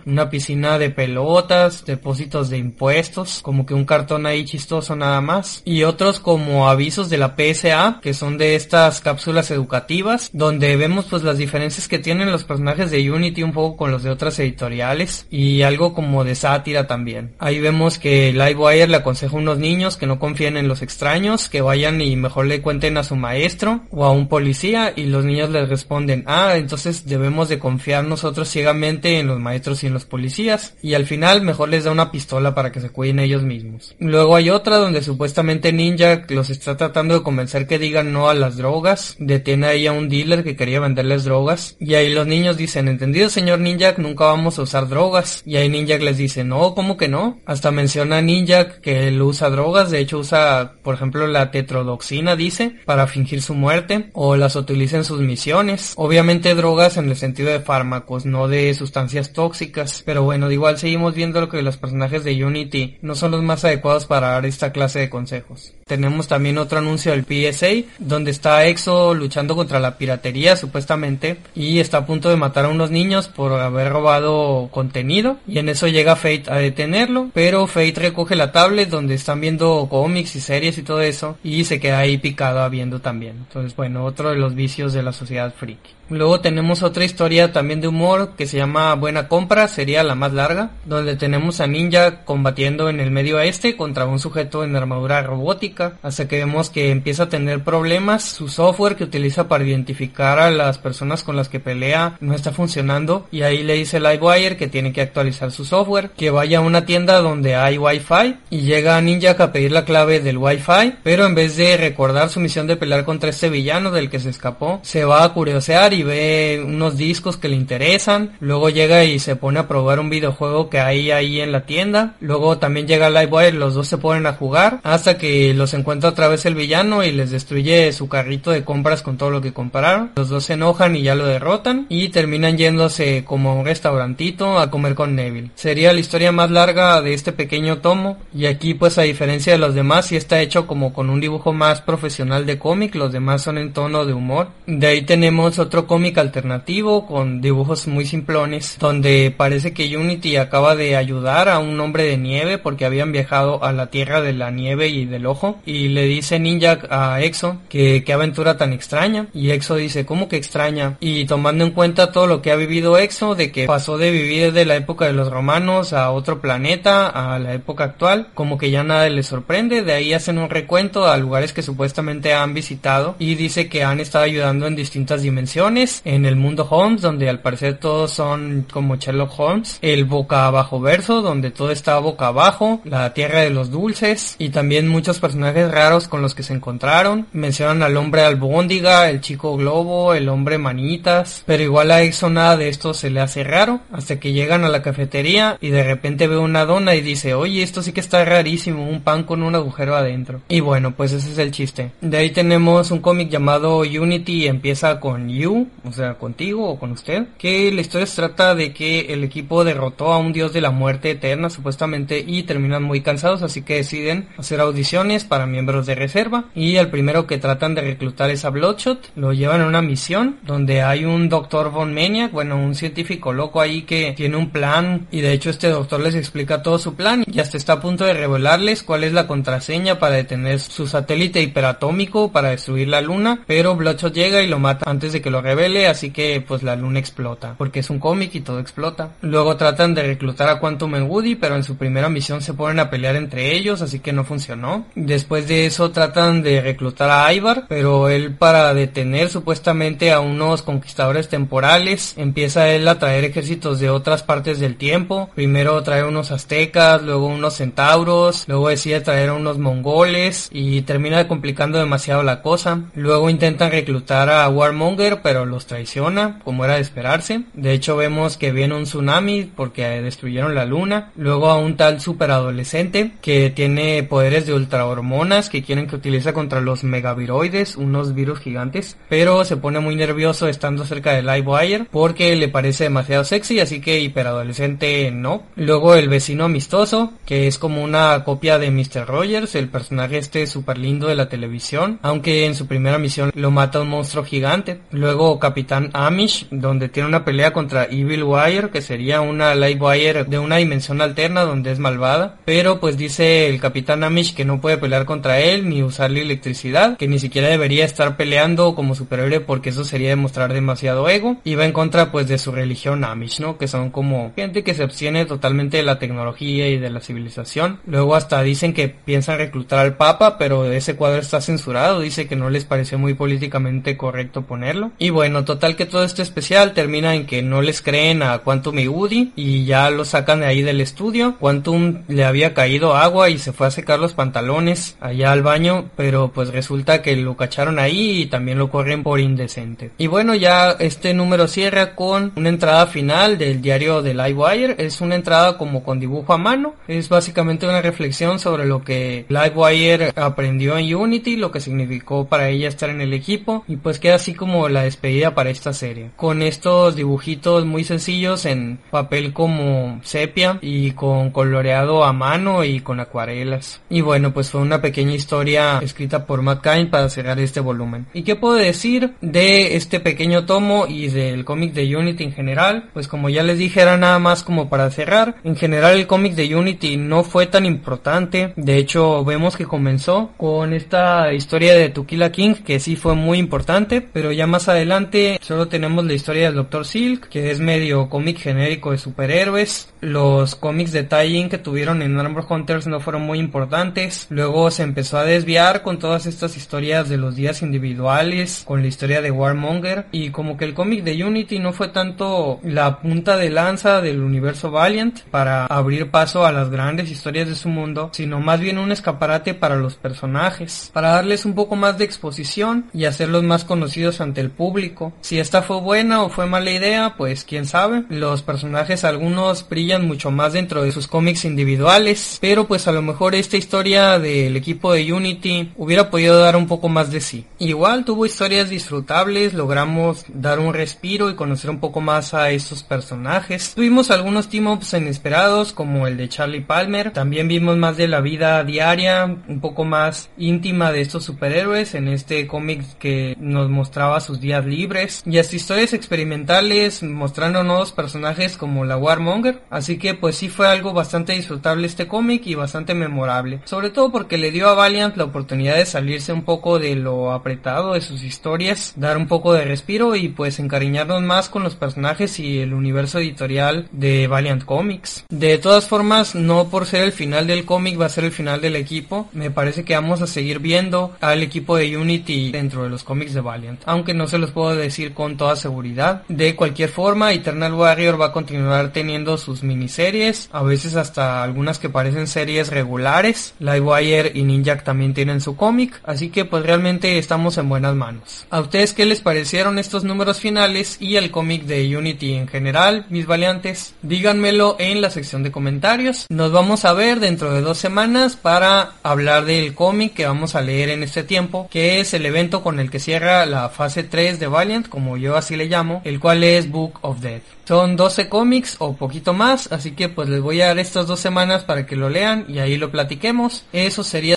una 0.07 0.31
piscina 0.31 0.79
de 0.79 0.91
pelotas, 0.91 1.85
depósitos 1.85 2.51
de 2.51 2.59
impuestos, 2.59 3.41
como 3.43 3.65
que 3.65 3.75
un 3.75 3.85
cartón 3.85 4.27
ahí 4.27 4.45
chistoso 4.45 4.97
nada 4.97 5.21
más, 5.21 5.63
y 5.65 5.85
otros 5.85 6.19
como 6.21 6.69
avisos 6.69 7.09
de 7.09 7.19
la 7.19 7.37
PSA, 7.37 8.01
que 8.03 8.15
son 8.15 8.37
de 8.39 8.57
estas 8.57 9.01
cápsulas 9.01 9.51
educativas, 9.51 10.31
donde 10.33 10.77
vemos 10.77 11.07
pues 11.07 11.23
las 11.23 11.39
diferencias 11.39 11.89
que 11.89 11.99
tienen 11.99 12.33
los 12.33 12.45
personajes 12.45 12.91
de 12.91 13.11
Unity 13.11 13.43
un 13.43 13.53
poco 13.53 13.77
con 13.77 13.91
los 13.91 14.03
de 14.03 14.11
otras 14.11 14.39
editoriales, 14.39 15.27
y 15.31 15.63
algo 15.63 15.95
como 15.95 16.25
de 16.25 16.35
sátira 16.35 16.87
también. 16.87 17.35
Ahí 17.39 17.61
vemos 17.61 17.99
que 18.01 18.33
Livewire 18.33 18.89
le 18.89 18.97
aconseja 18.97 19.37
a 19.37 19.39
unos 19.39 19.59
niños 19.59 19.97
que 19.97 20.07
no 20.07 20.19
confíen 20.19 20.57
en 20.57 20.69
los 20.69 20.83
extraños, 20.83 21.49
que 21.49 21.61
vayan 21.61 22.01
y 22.01 22.17
mejor 22.17 22.47
le 22.47 22.63
cuenten 22.63 22.97
a 22.97 23.05
su 23.05 23.17
maestro 23.17 23.83
o 23.91 24.05
a 24.05 24.11
un 24.11 24.29
policía, 24.29 24.93
y 24.97 25.05
los 25.05 25.25
niños 25.25 25.51
les 25.51 25.69
responden, 25.69 26.25
ah, 26.27 26.55
entonces 26.57 27.07
debemos 27.07 27.49
de 27.49 27.59
confiar 27.59 28.05
nosotros 28.05 28.49
ciegamente 28.49 29.19
en 29.19 29.27
los 29.27 29.39
maestros 29.39 29.83
y 29.83 29.87
en 29.87 29.93
los 29.93 30.05
policías 30.05 30.75
y 30.83 30.95
al 30.95 31.07
final 31.07 31.43
mejor 31.43 31.69
les 31.69 31.85
da 31.85 31.93
una 31.93 32.11
pistola 32.11 32.55
para 32.55 32.73
que 32.73 32.81
se 32.81 32.91
cuiden 32.91 33.19
ellos 33.19 33.43
mismos. 33.43 33.95
Luego 33.99 34.37
hay 34.37 34.51
otra 34.51 34.77
donde 34.77 35.03
supuestamente 35.03 35.73
Ninja 35.73 36.23
los 36.29 36.51
está 36.51 36.77
tratando 36.77 37.15
de 37.15 37.23
convencer 37.23 37.67
que 37.67 37.79
digan 37.79 38.13
no 38.13 38.29
a 38.29 38.35
las 38.35 38.57
drogas, 38.57 39.17
detiene 39.19 39.67
ahí 39.67 39.87
a 39.87 39.93
un 39.93 40.09
dealer 40.09 40.45
que 40.45 40.57
quería 40.57 40.81
venderles 40.81 41.25
drogas 41.25 41.77
y 41.79 41.95
ahí 41.95 42.13
los 42.13 42.27
niños 42.27 42.57
dicen, 42.57 42.89
entendido 42.89 43.29
señor 43.29 43.61
Ninja, 43.61 43.95
nunca 43.99 44.25
vamos 44.25 44.59
a 44.59 44.63
usar 44.63 44.89
drogas 44.89 45.43
y 45.45 45.57
ahí 45.57 45.69
Ninja 45.69 45.99
les 45.99 46.17
dice, 46.17 46.45
no, 46.45 46.75
¿cómo 46.75 46.97
que 46.97 47.09
no? 47.09 47.41
Hasta 47.47 47.71
menciona 47.91 48.23
Ninja 48.23 48.81
que 48.81 49.09
él 49.09 49.21
usa 49.21 49.51
drogas, 49.51 49.91
de 49.91 49.99
hecho 49.99 50.19
usa 50.19 50.75
por 50.85 50.95
ejemplo 50.95 51.27
la 51.27 51.51
tetrodoxina 51.51 52.37
dice 52.37 52.77
para 52.85 53.09
fingir 53.09 53.43
su 53.43 53.55
muerte 53.55 54.11
o 54.13 54.37
las 54.37 54.55
utiliza 54.55 54.97
en 54.97 55.03
sus 55.03 55.19
misiones, 55.19 55.95
obviamente 55.97 56.55
drogas 56.55 56.99
en 56.99 57.09
el 57.09 57.17
sentido 57.17 57.51
de 57.51 57.59
fármacos, 57.59 58.27
no 58.27 58.47
de 58.47 58.73
sustancias 58.75 59.33
tóxicas. 59.33 60.05
Pero 60.07 60.23
bueno, 60.23 60.49
igual 60.53 60.79
seguimos 60.79 61.17
viendo 61.17 61.41
lo 61.41 61.49
que 61.49 61.63
los 61.63 61.79
personajes 61.79 62.23
de 62.23 62.45
Unity 62.45 62.99
no 63.03 63.17
son 63.17 63.33
los 63.33 63.43
más 63.43 63.65
adecuados 63.65 64.07
para 64.07 64.29
dar 64.29 64.47
esta 64.47 64.71
clase 64.71 65.01
de 65.01 65.11
consejos. 65.11 65.73
Tenemos 65.87 66.29
también 66.29 66.59
otro 66.59 66.79
anuncio 66.79 67.11
del 67.11 67.25
PSA, 67.25 67.91
donde 67.99 68.31
está 68.31 68.67
EXO 68.67 69.15
luchando 69.15 69.57
contra 69.57 69.81
la 69.81 69.99
piratería 69.99 70.55
supuestamente 70.55 71.39
y 71.57 71.81
está 71.81 71.99
a 71.99 72.07
punto 72.07 72.29
de 72.29 72.37
matar 72.37 72.67
a 72.67 72.69
unos 72.69 72.93
niños 72.93 73.27
por 73.27 73.53
haber 73.55 73.91
robado 73.91 74.69
contenido 74.71 75.39
y 75.49 75.59
en 75.59 75.69
eso 75.69 75.89
llega 75.89 76.15
Fate 76.15 76.45
a 76.47 76.55
detenerlo, 76.55 77.31
pero 77.35 77.67
Fate 77.71 77.95
recoge 77.97 78.37
la 78.37 78.53
tablet 78.53 78.89
donde 78.89 79.15
están 79.15 79.41
viendo 79.41 79.87
cómics 79.89 80.37
y 80.37 80.41
series 80.41 80.77
y 80.79 80.83
todo 80.83 81.01
eso 81.01 81.39
y 81.43 81.65
se 81.65 81.81
queda 81.81 82.01
ahí 82.01 82.19
picado 82.19 82.69
viendo 82.69 83.01
también. 83.01 83.37
Entonces 83.47 83.75
bueno, 83.75 84.05
otro 84.05 84.31
de 84.31 84.37
los 84.37 84.55
vicios 84.55 84.93
de 84.93 85.03
la 85.03 85.13
sociedad 85.13 85.55
friki. 85.55 86.00
Luego 86.11 86.41
tenemos 86.41 86.83
otra 86.83 87.05
historia 87.05 87.53
también 87.53 87.81
de 87.81 87.89
humor 87.89 88.33
que 88.37 88.47
se 88.47 88.57
llama 88.57 88.95
Buena 88.95 89.29
Compra, 89.29 89.69
sería 89.69 90.03
la 90.03 90.17
más 90.17 90.33
larga, 90.33 90.71
donde 90.85 91.17
tenemos 91.17 91.61
a 91.61 91.69
Ninja 91.69 92.25
combatiendo 92.25 92.89
en 92.89 92.99
el 92.99 93.13
medio 93.13 93.37
oeste 93.37 93.77
contra 93.77 94.07
un 94.07 94.19
sujeto 94.19 94.65
en 94.65 94.75
armadura 94.75 95.23
robótica, 95.23 95.95
hasta 96.03 96.27
que 96.27 96.39
vemos 96.39 96.69
que 96.69 96.91
empieza 96.91 97.25
a 97.25 97.29
tener 97.29 97.63
problemas, 97.63 98.25
su 98.25 98.49
software 98.49 98.97
que 98.97 99.05
utiliza 99.05 99.47
para 99.49 99.65
identificar 99.65 100.41
a 100.41 100.51
las 100.51 100.79
personas 100.79 101.23
con 101.23 101.37
las 101.37 101.49
que 101.49 101.61
pelea 101.61 102.17
no 102.21 102.35
está 102.35 102.53
funcionando 102.53 103.29
y 103.31 103.43
ahí 103.43 103.63
le 103.63 103.75
dice 103.75 104.01
Livewire 104.01 104.57
que 104.57 104.67
tiene 104.67 104.93
que 104.93 105.03
actualizar 105.03 105.53
su 105.53 105.65
software, 105.65 106.11
que 106.11 106.31
vaya 106.31 106.59
a 106.59 106.63
una 106.63 106.85
tienda 106.85 107.21
donde 107.21 107.55
hay 107.55 107.79
wifi 107.79 108.37
y 108.51 108.63
llega 108.63 108.97
a 108.97 109.01
Ninja 109.01 109.37
a 109.39 109.53
pedir 109.53 109.73
la 109.73 109.85
clave 109.85 110.21
del 110.21 110.39
wifi, 110.39 110.95
pero 111.03 111.25
en 111.25 111.35
vez 111.35 111.57
de 111.57 111.77
recordar 111.77 112.29
su 112.29 112.41
misión 112.41 112.67
de 112.67 112.77
pelear 112.77 113.05
contra 113.05 113.31
este 113.31 113.49
villano 113.49 113.91
del 113.91 114.11
que 114.11 114.19
se 114.19 114.31
escapó, 114.31 114.81
se 114.83 115.05
va 115.05 115.25
a 115.25 115.33
curiosear 115.33 115.93
y 115.95 116.00
ve 116.03 116.63
unos 116.65 116.97
discos 116.97 117.37
que 117.37 117.49
le 117.49 117.57
interesan, 117.57 118.37
luego 118.41 118.69
llega 118.69 119.05
y 119.05 119.19
se 119.19 119.37
pone 119.37 119.61
a 119.61 119.69
probar 119.69 120.01
un 120.01 120.11
videojuego 120.11 120.71
que 120.71 120.81
hay 120.81 121.11
ahí 121.11 121.41
en 121.41 121.53
la 121.53 121.67
tienda, 121.67 122.17
luego 122.21 122.59
también 122.59 122.87
llega 122.87 123.11
Livewire, 123.11 123.53
los 123.53 123.75
dos 123.75 123.89
se 123.89 123.99
ponen 123.99 124.27
a 124.27 124.33
jugar 124.33 124.81
hasta 124.83 125.19
que 125.19 125.55
los 125.55 125.75
encuentra 125.75 126.11
otra 126.11 126.29
vez 126.29 126.47
el 126.47 126.55
villano 126.55 127.05
y 127.05 127.13
les 127.13 127.31
destruye 127.31 127.93
su 127.93 128.09
carrito 128.09 128.51
de 128.51 128.65
compras 128.65 129.03
con 129.03 129.17
todo 129.17 129.31
lo 129.31 129.41
que 129.41 129.53
compraron, 129.53 130.13
los 130.17 130.29
dos 130.29 130.45
se 130.45 130.55
enojan 130.55 130.97
y 130.97 131.03
ya 131.03 131.15
lo 131.15 131.27
derrotan 131.27 131.87
y 131.89 132.09
terminan 132.09 132.59
yéndose 132.59 133.25
como 133.25 133.51
a 133.51 133.55
un 133.55 133.67
restaurantito 133.67 134.59
a 134.59 134.71
comer 134.71 134.95
con 134.95 135.15
Neville. 135.15 135.51
Sería 135.55 135.93
la 135.93 136.01
historia 136.01 136.33
más 136.33 136.51
larga 136.51 137.01
de 137.03 137.15
este 137.15 137.33
pequeño 137.33 137.79
tomo 137.79 138.19
y 138.35 138.47
aquí 138.47 138.75
pues 138.75 138.99
a 138.99 139.03
diferencia 139.03 139.53
de 139.53 139.59
los 139.59 139.75
demás 139.75 140.07
sí 140.07 140.17
está 140.17 140.41
hecho 140.41 140.67
como 140.67 140.93
con 140.93 141.11
un 141.11 141.21
dibujo 141.21 141.53
más 141.53 141.81
profesional 141.81 142.47
de 142.47 142.59
cómic, 142.59 142.95
los 142.95 143.13
demás 143.13 143.43
son 143.43 143.59
en 143.59 143.73
tono 143.73 144.05
de 144.05 144.13
humor. 144.13 144.49
De 144.67 144.87
ahí 144.87 145.03
tenemos 145.03 145.59
otro 145.59 145.87
cómic 145.91 146.19
alternativo 146.19 147.05
con 147.05 147.41
dibujos 147.41 147.89
muy 147.89 148.07
simplones 148.07 148.77
donde 148.79 149.35
parece 149.37 149.75
que 149.75 149.97
Unity 149.97 150.37
acaba 150.37 150.77
de 150.77 150.95
ayudar 150.95 151.49
a 151.49 151.59
un 151.59 151.81
hombre 151.81 152.05
de 152.05 152.17
nieve 152.17 152.59
porque 152.59 152.85
habían 152.85 153.11
viajado 153.11 153.65
a 153.65 153.73
la 153.73 153.89
tierra 153.89 154.21
de 154.21 154.33
la 154.33 154.53
nieve 154.53 154.87
y 154.87 155.05
del 155.05 155.27
ojo 155.27 155.59
y 155.67 155.89
le 155.89 156.05
dice 156.05 156.39
Ninja 156.39 156.79
a 156.91 157.21
Exo 157.23 157.57
que 157.69 158.05
qué 158.05 158.13
aventura 158.13 158.57
tan 158.57 158.73
extraña 158.73 159.27
y 159.35 159.51
Exo 159.51 159.75
dice 159.75 160.07
¿cómo 160.07 160.29
que 160.29 160.37
extraña? 160.37 160.97
y 161.01 161.25
tomando 161.25 161.65
en 161.65 161.73
cuenta 161.73 162.13
todo 162.13 162.29
lo 162.29 162.41
que 162.41 162.53
ha 162.53 162.57
vivido 162.57 162.97
Exo 162.97 163.35
de 163.35 163.51
que 163.51 163.67
pasó 163.67 163.99
de 163.99 164.13
vivir 164.13 164.53
de 164.53 164.67
la 164.67 164.77
época 164.77 165.07
de 165.07 165.13
los 165.13 165.29
romanos 165.29 165.93
a 165.93 166.13
otro 166.13 166.41
planeta 166.41 167.09
a 167.09 167.41
la 167.41 167.53
época 167.53 167.83
actual 167.83 168.29
como 168.35 168.59
que 168.59 168.71
ya 168.71 168.85
nada 168.85 169.09
le 169.09 169.25
sorprende 169.25 169.83
de 169.83 169.93
ahí 169.93 170.13
hacen 170.13 170.39
un 170.39 170.51
recuento 170.51 171.09
a 171.09 171.17
lugares 171.17 171.53
que 171.53 171.63
supuestamente 171.63 172.33
han 172.33 172.55
visitado 172.55 173.17
y 173.19 173.35
dice 173.35 173.69
que 173.69 173.83
han 173.83 173.99
estado 173.99 174.25
ayudando 174.25 174.69
en 174.69 174.77
distintas 174.77 175.23
dimensiones 175.23 175.80
en 176.05 176.27
el 176.27 176.37
mundo 176.37 176.67
Holmes, 176.69 177.01
donde 177.01 177.29
al 177.29 177.41
parecer 177.41 177.79
todos 177.79 178.13
son 178.13 178.67
como 178.71 178.97
Sherlock 178.97 179.33
Holmes, 179.39 179.79
el 179.81 180.05
boca 180.05 180.47
abajo 180.47 180.81
verso, 180.81 181.23
donde 181.23 181.51
todo 181.51 181.71
está 181.71 181.99
boca 181.99 182.27
abajo, 182.27 182.81
la 182.85 183.15
tierra 183.15 183.41
de 183.41 183.51
los 183.51 183.71
dulces, 183.71 184.37
y 184.39 184.51
también 184.51 184.89
muchos 184.89 185.19
personajes 185.19 185.71
raros 185.71 186.09
con 186.09 186.23
los 186.23 186.35
que 186.35 186.43
se 186.43 186.53
encontraron. 186.53 187.27
Mencionan 187.33 187.83
al 187.83 187.97
hombre 187.97 188.23
albóndiga, 188.23 189.09
el 189.09 189.21
chico 189.21 189.57
globo, 189.57 190.15
el 190.15 190.29
hombre 190.29 190.59
manitas, 190.59 191.43
pero 191.47 191.63
igual 191.63 191.91
a 191.91 192.03
Exo 192.03 192.29
nada 192.29 192.57
de 192.57 192.69
esto 192.69 192.93
se 192.93 193.11
le 193.11 193.21
hace 193.21 193.43
raro, 193.45 193.81
hasta 193.93 194.21
que 194.21 194.33
llegan 194.33 194.65
a 194.65 194.69
la 194.69 194.83
cafetería 194.83 195.57
y 195.61 195.71
de 195.71 195.83
repente 195.83 196.27
ve 196.27 196.37
una 196.37 196.65
dona 196.67 196.95
y 196.95 197.01
dice, 197.01 197.35
oye, 197.35 197.63
esto 197.63 197.83
sí 197.83 197.93
que 197.93 198.01
está 198.01 198.25
rarísimo, 198.25 198.87
un 198.89 199.01
pan 199.01 199.25
con 199.25 199.43
un 199.43 199.55
agujero 199.55 199.97
adentro. 199.97 200.43
Y 200.49 200.61
bueno, 200.61 200.93
pues 200.93 201.13
ese 201.13 201.33
es 201.33 201.39
el 201.39 201.51
chiste. 201.51 201.93
De 202.01 202.19
ahí 202.19 202.31
tenemos 202.31 202.91
un 202.91 203.01
cómic 203.01 203.31
llamado 203.31 203.79
Unity, 203.79 204.47
empieza 204.47 205.01
con 205.01 205.29
You, 205.29 205.69
o 205.85 205.93
sea, 205.93 206.15
contigo 206.15 206.69
o 206.69 206.79
con 206.79 206.93
usted, 206.93 207.29
que 207.39 207.73
la 207.73 207.81
historia 207.81 208.07
se 208.07 208.17
trata 208.17 208.55
de 208.55 208.73
que 208.73 209.13
el 209.13 209.25
equipo 209.25 209.65
derrotó 209.65 210.13
a 210.13 210.19
un 210.19 210.33
dios 210.33 210.53
de 210.53 210.61
la 210.61 210.71
muerte 210.71 211.11
eterna 211.11 211.51
supuestamente 211.51 212.23
y 212.27 212.43
terminan 212.43 212.83
muy 212.83 213.01
cansados, 213.01 213.43
así 213.43 213.63
que 213.63 213.77
deciden 213.77 214.29
hacer 214.37 214.61
audiciones 214.61 215.25
para 215.25 215.47
miembros 215.47 215.87
de 215.87 215.95
reserva 215.95 216.45
y 216.55 216.77
el 216.77 216.89
primero 216.89 217.27
que 217.27 217.39
tratan 217.39 217.75
de 217.75 217.83
reclutar 217.83 218.31
es 218.31 218.45
a 218.45 218.51
Bloodshot, 218.51 219.13
lo 219.17 219.33
llevan 219.33 219.63
a 219.63 219.67
una 219.67 219.83
misión 219.83 220.39
donde 220.43 220.83
hay 220.83 221.05
un 221.05 221.29
doctor 221.29 221.71
Von 221.71 221.95
Maniac, 221.95 222.33
bueno, 222.33 222.57
un 222.57 222.75
científico 222.75 223.33
loco 223.33 223.61
ahí 223.61 223.83
que 223.83 224.13
tiene 224.13 224.37
un 224.37 224.51
plan 224.51 225.07
y 225.11 225.21
de 225.21 225.33
hecho 225.33 225.51
este 225.51 225.69
doctor 225.69 226.01
les 226.01 226.15
explica 226.15 226.63
todo 226.63 226.79
su 226.79 226.95
plan 226.95 227.25
y 227.27 227.41
hasta 227.41 227.57
está 227.57 227.75
a 227.75 227.81
punto 227.81 228.05
de 228.05 228.15
revelarles 228.15 228.83
cuál 228.83 229.05
es 229.05 229.13
la 229.13 229.27
contraseña 229.27 229.99
para 229.99 230.17
detener 230.17 230.61
su 230.61 230.87
satélite 230.87 231.43
hiperatómico 231.43 232.33
para 232.33 232.51
destruir 232.51 232.89
la 232.89 233.01
luna, 233.01 233.43
pero 233.47 233.77
Bloodshot 233.77 234.13
llega 234.13 234.43
y 234.43 234.49
lo 234.49 234.59
mata 234.59 234.91
antes 234.91 235.13
de 235.13 235.21
que 235.21 235.31
lo 235.31 235.43
revele 235.51 235.89
así 235.89 236.11
que 236.11 236.41
pues 236.47 236.63
la 236.63 236.77
luna 236.77 237.01
explota, 237.01 237.57
porque 237.59 237.81
es 237.81 237.91
un 237.91 237.99
cómic 237.99 238.35
y 238.35 238.41
todo 238.41 238.61
explota. 238.61 239.11
Luego 239.21 239.57
tratan 239.57 239.95
de 239.95 240.05
reclutar 240.05 240.49
a 240.49 240.61
Quantum 240.61 240.95
en 240.95 241.11
Woody, 241.11 241.35
pero 241.35 241.57
en 241.57 241.65
su 241.65 241.77
primera 241.77 242.09
misión 242.09 242.41
se 242.41 242.55
ponen 242.55 242.79
a 242.79 242.89
pelear 242.89 243.17
entre 243.17 243.57
ellos, 243.57 243.83
así 243.83 243.99
que 243.99 244.13
no 244.13 244.25
funcionó. 244.25 244.87
Después 244.95 245.49
de 245.49 245.67
eso 245.67 245.91
tratan 245.91 246.43
de 246.43 246.61
reclutar 246.61 247.11
a 247.11 247.33
Ivar, 247.33 247.65
pero 247.69 248.09
él 248.09 248.35
para 248.35 248.75
detener 248.75 249.29
supuestamente 249.29 250.13
a 250.13 250.21
unos 250.21 250.63
conquistadores 250.63 251.29
temporales, 251.29 252.15
empieza 252.17 252.69
él 252.69 252.87
a 252.87 253.01
traer 253.01 253.25
ejércitos 253.25 253.81
de 253.81 253.91
otras 253.91 254.23
partes 254.23 254.61
del 254.61 254.77
tiempo. 254.77 255.31
Primero 255.35 255.83
trae 255.83 256.05
unos 256.05 256.31
aztecas, 256.31 257.03
luego 257.03 257.27
unos 257.27 257.55
centauros, 257.55 258.45
luego 258.47 258.69
decide 258.69 259.01
traer 259.01 259.31
a 259.31 259.35
unos 259.35 259.59
mongoles 259.59 260.49
y 260.53 260.83
termina 260.83 261.27
complicando 261.27 261.79
demasiado 261.79 262.23
la 262.23 262.41
cosa. 262.41 262.83
Luego 262.95 263.31
intentan 263.31 263.73
reclutar 263.73 264.31
a 264.31 264.49
Warmonger, 264.49 265.23
pero 265.23 265.40
los 265.47 265.67
traiciona, 265.67 266.41
como 266.45 266.65
era 266.65 266.75
de 266.75 266.81
esperarse. 266.81 267.43
De 267.55 267.73
hecho 267.73 267.97
vemos 267.97 268.37
que 268.37 268.53
viene 268.53 268.75
un 268.75 268.85
tsunami 268.85 269.51
porque 269.55 269.85
destruyeron 270.03 270.55
la 270.55 270.65
luna. 270.65 271.11
Luego 271.17 271.49
a 271.49 271.59
un 271.59 271.77
tal 271.77 272.01
super 272.01 272.31
adolescente 272.31 273.13
que 273.21 273.51
tiene 273.51 274.03
poderes 274.03 274.47
de 274.47 274.55
ultra 274.55 274.87
hormonas 274.87 275.51
que 275.51 275.63
quieren 275.63 275.87
que 275.87 275.97
utilice 275.97 276.33
contra 276.33 276.61
los 276.61 276.85
megaviroides, 276.85 277.77
unos 277.77 278.15
virus 278.15 278.41
gigantes. 278.41 278.97
Pero 279.09 279.45
se 279.45 279.57
pone 279.57 279.81
muy 279.81 279.97
nervioso 279.97 280.49
estando 280.49 280.85
cerca 280.85 281.13
de 281.13 281.23
Livewire 281.23 281.87
porque 281.91 282.35
le 282.37 282.49
parece 282.49 282.85
demasiado 282.85 283.25
sexy, 283.25 283.61
así 283.61 283.81
que 283.81 284.01
hiperadolescente 284.01 285.11
no. 285.11 285.45
Luego 285.57 285.95
el 285.95 286.09
vecino 286.09 286.45
amistoso, 286.45 287.13
que 287.27 287.47
es 287.47 287.59
como 287.59 287.83
una 287.83 288.25
copia 288.25 288.59
de 288.59 288.71
Mr. 288.71 289.07
Rogers, 289.07 289.55
el 289.55 289.69
personaje 289.69 290.19
este 290.19 290.47
súper 290.47 290.79
lindo 290.79 291.07
de 291.09 291.15
la 291.15 291.29
televisión, 291.29 291.99
aunque 292.03 292.47
en 292.47 292.55
su 292.55 292.67
primera 292.67 292.99
misión 292.99 293.31
lo 293.35 293.51
mata 293.51 293.81
un 293.81 293.89
monstruo 293.89 294.25
gigante. 294.25 294.81
Luego 294.91 295.30
Capitán 295.39 295.91
Amish, 295.93 296.49
donde 296.51 296.89
tiene 296.89 297.09
una 297.09 297.25
pelea 297.25 297.53
contra 297.53 297.85
Evil 297.85 298.25
Wire, 298.25 298.71
que 298.71 298.83
sería 298.83 299.21
una 299.21 299.55
Livewire 299.55 300.25
de 300.25 300.39
una 300.39 300.57
dimensión 300.57 301.01
alterna 301.01 301.43
donde 301.43 301.73
es 301.73 301.79
malvada. 301.79 302.39
Pero 302.45 302.81
pues 302.81 302.97
dice 302.97 303.49
el 303.49 303.61
Capitán 303.61 304.05
Amish 304.05 304.35
que 304.35 304.45
no 304.45 304.61
puede 304.61 304.79
pelear 304.79 305.05
contra 305.05 305.41
él 305.41 305.69
ni 305.69 305.83
usarle 305.83 306.23
electricidad, 306.23 306.97
que 306.97 307.09
ni 307.09 307.19
siquiera 307.19 307.49
debería 307.49 307.85
estar 307.85 308.17
peleando 308.17 308.75
como 308.75 308.95
superhéroe 308.95 309.41
porque 309.41 309.71
eso 309.71 309.85
sería 309.85 310.11
demostrar 310.11 310.53
demasiado 310.53 311.09
ego. 311.09 311.37
Y 311.45 311.55
va 311.55 311.65
en 311.65 311.73
contra 311.73 312.11
pues 312.11 312.29
de 312.29 312.39
su 312.39 312.53
religión 312.53 313.05
Amish, 313.05 313.41
¿no? 313.41 313.59
Que 313.59 313.69
son 313.69 313.91
como 313.91 314.33
gente 314.35 314.65
que 314.65 314.75
se 314.75 314.83
abstiene 314.83 315.27
totalmente 315.27 315.77
de 315.77 315.83
la 315.83 315.99
tecnología 315.99 316.69
y 316.69 316.79
de 316.79 316.91
la 316.91 317.01
civilización. 317.01 317.81
Luego 317.87 318.15
hasta 318.15 318.43
dicen 318.43 318.73
que 318.73 318.89
piensan 318.89 319.39
reclutar 319.39 319.81
al 319.81 319.97
Papa, 319.97 320.39
pero 320.39 320.65
ese 320.65 320.97
cuadro 320.97 321.21
está 321.21 321.41
censurado, 321.41 322.01
dice 322.01 322.27
que 322.27 322.37
no 322.37 322.51
les 322.51 322.65
pareció 322.65 322.99
muy 322.99 323.15
políticamente 323.15 323.97
correcto 323.97 324.43
ponerlo. 324.43 324.93
Y 324.99 325.11
total 325.45 325.77
que 325.77 325.87
todo 325.87 326.05
este 326.05 326.23
especial 326.23 326.73
termina 326.73 327.15
en 327.15 327.27
que 327.27 327.43
no 327.43 327.63
les 327.63 327.83
creen 327.83 328.23
a 328.23 328.39
Quantum 328.39 328.79
y 328.79 328.89
Woody 328.89 329.33
y 329.37 329.65
ya 329.65 329.91
lo 329.91 330.05
sacan 330.05 330.41
de 330.41 330.47
ahí 330.47 330.63
del 330.63 330.81
estudio. 330.81 331.37
Quantum 331.39 332.03
le 332.09 332.25
había 332.25 332.55
caído 332.55 332.97
agua 332.97 333.31
y 333.31 333.39
se 333.39 333.53
fue 333.53 333.67
a 333.67 333.71
secar 333.71 333.99
los 333.99 334.15
pantalones 334.15 334.97
allá 335.01 335.33
al 335.33 335.43
baño, 335.43 335.91
pero 335.97 336.33
pues 336.33 336.51
resulta 336.51 337.03
que 337.03 337.17
lo 337.17 337.37
cacharon 337.37 337.79
ahí 337.79 338.23
y 338.23 338.27
también 338.27 338.59
lo 338.59 338.71
corren 338.71 339.03
por 339.03 339.21
indecente. 339.21 339.91
Y 339.99 340.07
bueno, 340.07 340.35
ya 340.35 340.73
este 340.79 341.15
número 341.15 341.49
cierra 341.49 341.95
con 341.95 342.33
una 342.37 342.49
entrada 342.49 342.87
final 342.87 343.39
del 343.39 343.61
diario 343.61 344.03
de 344.03 344.15
Livewire. 344.15 344.77
Es 344.79 345.01
una 345.01 345.17
entrada 345.17 345.59
como 345.59 345.83
con 345.83 346.01
dibujo 346.01 346.33
a 346.33 346.39
mano. 346.39 346.75
Es 346.89 347.09
básicamente 347.09 347.67
una 347.67 347.83
reflexión 347.83 348.39
sobre 348.39 348.67
lo 348.67 348.83
que 348.83 349.27
Livewire 349.29 350.13
aprendió 350.17 350.79
en 350.79 350.95
Unity, 350.95 351.37
lo 351.37 351.51
que 351.51 351.61
significó 351.61 352.27
para 352.27 352.49
ella 352.49 352.69
estar 352.69 352.91
en 352.91 353.01
el 353.01 353.13
equipo 353.13 353.65
y 353.69 353.77
pues 353.77 353.99
queda 353.99 354.17
así 354.17 354.35
como 354.35 354.69
la 354.69 354.83
despedida 354.83 355.10
para 355.35 355.51
esta 355.51 355.73
serie. 355.73 356.11
Con 356.17 356.43
estos 356.43 356.97
dibujitos 356.97 357.67
muy 357.67 357.85
sencillos 357.85 358.47
en 358.47 358.79
papel 358.91 359.33
como 359.33 360.01
sepia 360.03 360.59
y 360.63 360.93
con 360.93 361.31
coloreado 361.31 362.05
a 362.05 362.13
mano 362.13 362.65
y 362.65 362.81
con 362.81 363.01
acuarelas. 363.01 363.81
Y 363.91 364.01
bueno, 364.01 364.33
pues 364.33 364.51
fue 364.51 364.61
una 364.61 364.81
pequeña 364.81 365.15
historia 365.15 365.81
escrita 365.83 366.27
por 366.27 366.43
Matt 366.43 366.63
Cain 366.63 366.91
para 366.91 367.09
cerrar 367.09 367.41
este 367.41 367.61
volumen. 367.61 368.07
¿Y 368.15 368.23
qué 368.23 368.37
puedo 368.37 368.55
decir 368.55 369.15
de 369.21 369.77
este 369.77 370.01
pequeño 370.01 370.47
tomo 370.47 370.87
y 370.87 371.09
del 371.09 371.45
cómic 371.45 371.73
de 371.73 371.97
Unity 371.97 372.25
en 372.25 372.33
general? 372.33 372.91
Pues 372.93 373.09
como 373.09 373.29
ya 373.29 373.43
les 373.43 373.59
dije 373.59 373.81
era 373.81 373.97
nada 373.97 374.19
más 374.19 374.43
como 374.43 374.69
para 374.69 374.91
cerrar. 374.91 375.37
En 375.45 375.57
general 375.57 375.95
el 375.95 376.07
cómic 376.07 376.35
de 376.35 376.55
Unity 376.55 376.97
no 376.97 377.25
fue 377.25 377.47
tan 377.47 377.67
importante. 377.67 378.53
De 378.57 378.77
hecho 378.77 379.25
vemos 379.25 379.57
que 379.57 379.67
comenzó 379.67 380.31
con 380.37 380.73
esta 380.73 381.33
historia 381.33 381.75
de 381.75 381.89
Tukila 381.89 382.31
King 382.31 382.55
que 382.65 382.79
sí 382.79 382.97
fue 382.97 383.15
muy 383.15 383.39
importante. 383.39 384.01
Pero 384.01 384.33
ya 384.33 384.47
más 384.47 384.69
adelante 384.69 385.00
solo 385.41 385.69
tenemos 385.69 386.05
la 386.05 386.13
historia 386.13 386.47
del 386.47 386.57
Dr. 386.57 386.85
Silk 386.85 387.29
que 387.29 387.51
es 387.51 387.61
medio 387.61 388.09
cómic 388.09 388.39
genérico 388.39 388.91
de 388.91 388.99
superhéroes. 388.99 389.93
Los 390.01 390.55
cómics 390.55 390.93
de 390.93 391.05
tie 391.05 391.49
que 391.49 391.59
tuvieron 391.59 392.03
en 392.03 392.19
Armor 392.19 392.47
Hunters 392.49 392.87
no 392.87 393.01
fueron 393.01 393.23
muy 393.23 393.39
importantes. 393.39 394.27
Luego 394.31 394.71
se 394.71 394.83
empezó 394.83 395.19
a 395.19 395.25
desviar 395.25 395.83
con 395.83 395.99
todas 395.99 396.27
estas 396.27 396.57
historias 396.57 397.09
de 397.09 397.17
los 397.17 397.37
días 397.37 397.63
individuales, 397.63 398.63
con 398.67 398.83
la 398.83 398.89
historia 398.89 399.23
de 399.23 399.31
Warmonger. 399.31 400.07
Y 400.13 400.31
como 400.31 400.57
que 400.57 400.65
el 400.65 400.75
cómic 400.75 401.05
de 401.05 401.23
Unity 401.25 401.59
no 401.59 401.73
fue 401.73 401.89
tanto 401.89 402.61
la 402.63 403.01
punta 403.01 403.37
de 403.37 403.51
lanza 403.51 404.01
del 404.01 404.23
universo 404.23 404.71
Valiant 404.71 405.21
para 405.31 405.67
abrir 405.67 406.11
paso 406.11 406.45
a 406.47 406.53
las 406.53 406.71
grandes 406.71 407.11
historias 407.11 407.49
de 407.49 407.55
su 407.55 407.69
mundo, 407.69 408.11
sino 408.13 408.41
más 408.41 408.61
bien 408.61 408.79
un 408.79 408.93
escaparate 408.93 409.55
para 409.55 409.77
los 409.77 409.95
personajes, 409.95 410.91
para 410.93 411.11
darles 411.11 411.45
un 411.45 411.55
poco 411.55 411.77
más 411.77 411.99
de 411.99 412.05
exposición 412.05 412.87
y 412.93 413.05
hacerlos 413.05 413.43
más 413.43 413.65
conocidos 413.65 414.21
ante 414.21 414.41
el 414.41 414.51
público. 414.51 414.90
Si 415.21 415.39
esta 415.39 415.63
fue 415.63 415.81
buena 415.81 416.23
o 416.23 416.29
fue 416.29 416.47
mala 416.47 416.71
idea, 416.71 417.15
pues 417.17 417.45
quién 417.45 417.67
sabe. 417.67 418.05
Los 418.09 418.43
personajes 418.43 419.05
algunos 419.05 419.69
brillan 419.69 420.07
mucho 420.07 420.31
más 420.31 420.53
dentro 420.53 420.83
de 420.83 420.93
sus 420.93 421.07
cómics 421.07 421.45
individuales, 421.45 422.39
pero 422.41 422.67
pues 422.67 422.89
a 422.89 422.93
lo 422.93 423.03
mejor 423.03 423.35
esta 423.35 423.57
historia 423.57 424.19
del 424.19 424.57
equipo 424.57 424.93
de 424.93 425.13
Unity 425.13 425.73
hubiera 425.77 426.11
podido 426.11 426.39
dar 426.39 426.57
un 426.57 426.67
poco 426.67 426.89
más 426.89 427.11
de 427.11 427.21
sí. 427.21 427.47
Igual 427.59 428.05
tuvo 428.05 428.27
historias 428.27 428.71
disfrutables, 428.71 429.55
logramos 429.55 430.25
dar 430.29 430.59
un 430.59 430.75
respiro 430.75 431.31
y 431.31 431.35
conocer 431.35 431.71
un 431.71 431.81
poco 431.81 432.01
más 432.01 432.35
a 432.35 432.51
estos 432.51 432.83
personajes. 432.83 433.75
Tuvimos 433.75 434.11
algunos 434.11 434.49
team-ups 434.49 434.95
inesperados 434.95 435.73
como 435.73 436.07
el 436.07 436.17
de 436.17 436.29
Charlie 436.29 436.61
Palmer, 436.61 437.13
también 437.13 437.49
vimos 437.49 437.77
más 437.77 437.97
de 437.97 438.09
la 438.09 438.21
vida 438.21 438.63
diaria, 438.65 439.25
un 439.25 439.61
poco 439.61 439.85
más 439.85 440.31
íntima 440.37 440.93
de 440.93 441.01
estos 441.01 441.25
superhéroes 441.25 441.95
en 441.95 442.09
este 442.09 442.47
cómic 442.47 442.99
que 442.99 443.37
nos 443.39 443.69
mostraba 443.69 444.21
sus 444.21 444.41
días 444.41 444.65
libres 444.65 444.80
y 445.27 445.39
hasta 445.39 445.57
historias 445.57 445.93
experimentales 445.93 447.03
mostrando 447.03 447.63
nuevos 447.63 447.93
personajes 447.93 448.57
como 448.57 448.85
la 448.85 448.97
Warmonger, 448.97 449.63
así 449.69 449.99
que 449.99 450.15
pues 450.15 450.37
sí 450.37 450.49
fue 450.49 450.69
algo 450.69 450.93
bastante 450.93 451.35
disfrutable 451.35 451.87
este 451.87 452.09
cómic 452.09 452.47
y 452.47 452.55
bastante 452.55 452.95
memorable, 452.95 453.61
sobre 453.65 453.91
todo 453.91 454.11
porque 454.11 454.39
le 454.39 454.51
dio 454.51 454.69
a 454.69 454.75
Valiant 454.75 455.17
la 455.17 455.25
oportunidad 455.25 455.77
de 455.77 455.85
salirse 455.85 456.33
un 456.33 456.45
poco 456.45 456.79
de 456.79 456.97
lo 456.97 457.33
apretado 457.33 457.93
de 457.93 458.01
sus 458.01 458.23
historias, 458.23 458.95
dar 458.97 459.19
un 459.19 459.29
poco 459.29 459.53
de 459.53 459.65
respiro 459.65 460.17
y 460.17 460.29
pues 460.29 460.59
encariñarnos 460.59 461.23
más 461.23 461.49
con 461.49 461.63
los 461.63 461.75
personajes 461.75 462.39
y 462.41 462.61
el 462.61 462.73
universo 462.73 463.19
editorial 463.19 463.89
de 463.93 464.27
Valiant 464.29 464.65
Comics. 464.65 465.25
De 465.29 465.59
todas 465.59 465.87
formas, 465.87 466.35
no 466.35 466.69
por 466.69 466.87
ser 466.87 467.05
el 467.05 467.13
final 467.13 467.47
del 467.47 467.65
cómic 467.65 468.01
va 468.01 468.07
a 468.07 468.11
ser 468.11 468.25
el 468.25 468.33
final 468.33 468.61
del 468.61 468.77
equipo, 468.77 469.29
me 469.33 469.51
parece 469.51 469.85
que 469.85 469.95
vamos 469.95 470.23
a 470.23 470.27
seguir 470.27 470.59
viendo 470.59 471.15
al 471.21 471.43
equipo 471.43 471.77
de 471.77 471.97
Unity 471.97 472.51
dentro 472.51 472.85
de 472.85 472.91
los 472.91 473.05
cómics 473.05 473.35
de 473.35 473.41
Valiant, 473.41 473.83
aunque 473.85 474.15
no 474.15 474.27
se 474.27 474.39
los 474.39 474.51
puedo 474.61 474.77
decir 474.77 475.15
con 475.15 475.39
toda 475.39 475.57
seguridad. 475.57 476.23
De 476.29 476.55
cualquier 476.55 476.91
forma, 476.91 477.33
Eternal 477.33 477.73
Warrior 477.73 478.21
va 478.21 478.27
a 478.27 478.33
continuar 478.33 478.93
teniendo 478.93 479.39
sus 479.39 479.63
miniseries, 479.63 480.51
a 480.53 480.63
veces 480.63 480.97
hasta 480.97 481.43
algunas 481.43 481.79
que 481.79 481.89
parecen 481.89 482.27
series 482.27 482.69
regulares. 482.69 483.55
Livewire 483.59 484.33
y 484.35 484.43
Ninjak 484.43 484.85
también 484.85 485.15
tienen 485.15 485.41
su 485.41 485.57
cómic, 485.57 485.99
así 486.05 486.29
que 486.29 486.45
pues 486.45 486.63
realmente 486.63 487.17
estamos 487.17 487.57
en 487.57 487.71
buenas 487.71 487.95
manos. 487.95 488.47
¿A 488.51 488.61
ustedes 488.61 488.93
qué 488.93 489.07
les 489.07 489.23
parecieron 489.23 489.79
estos 489.79 490.05
números 490.05 490.41
finales 490.41 490.99
y 491.01 491.17
el 491.17 491.31
cómic 491.31 491.63
de 491.63 491.97
Unity 491.97 492.35
en 492.35 492.47
general, 492.47 493.07
mis 493.09 493.25
valiantes? 493.25 493.95
Díganmelo 494.03 494.77
en 494.79 495.01
la 495.01 495.09
sección 495.09 495.43
de 495.43 495.51
comentarios. 495.51 496.27
Nos 496.29 496.53
vamos 496.53 496.85
a 496.85 496.93
ver 496.93 497.19
dentro 497.19 497.55
de 497.55 497.63
dos 497.63 497.79
semanas 497.79 498.37
para 498.37 498.93
hablar 499.03 499.47
del 499.47 499.73
cómic 499.73 500.13
que 500.13 500.27
vamos 500.27 500.55
a 500.55 500.61
leer 500.61 500.91
en 500.91 501.03
este 501.03 501.23
tiempo, 501.23 501.67
que 501.71 502.01
es 502.01 502.13
el 502.13 502.27
evento 502.27 502.63
con 502.63 502.79
el 502.79 502.91
que 502.91 503.01
cierra 503.01 503.47
la 503.47 503.71
fase 503.71 504.03
3 504.03 504.39
de 504.39 504.50
Valiant, 504.51 504.89
como 504.89 505.17
yo 505.17 505.37
así 505.37 505.57
le 505.57 505.67
llamo, 505.67 506.03
el 506.05 506.21
cual 506.21 506.45
es 506.45 506.71
Book 506.71 506.99
of 507.03 507.21
Death. 507.21 507.43
Son 507.65 507.97
12 507.97 508.29
cómics 508.29 508.77
o 508.81 508.97
poquito 508.97 509.33
más, 509.33 509.71
así 509.73 509.93
que 509.93 510.09
pues 510.09 510.29
les 510.29 510.41
voy 510.41 510.61
a 510.61 510.67
dar 510.67 510.79
estas 510.79 511.07
dos 511.07 511.21
semanas 511.21 511.63
para 511.65 511.87
que 511.87 511.97
lo 511.97 512.09
lean 512.09 512.45
y 512.49 512.59
ahí 512.59 512.77
lo 512.77 512.91
platiquemos. 512.91 513.65
Eso 513.73 514.03
sería 514.03 514.21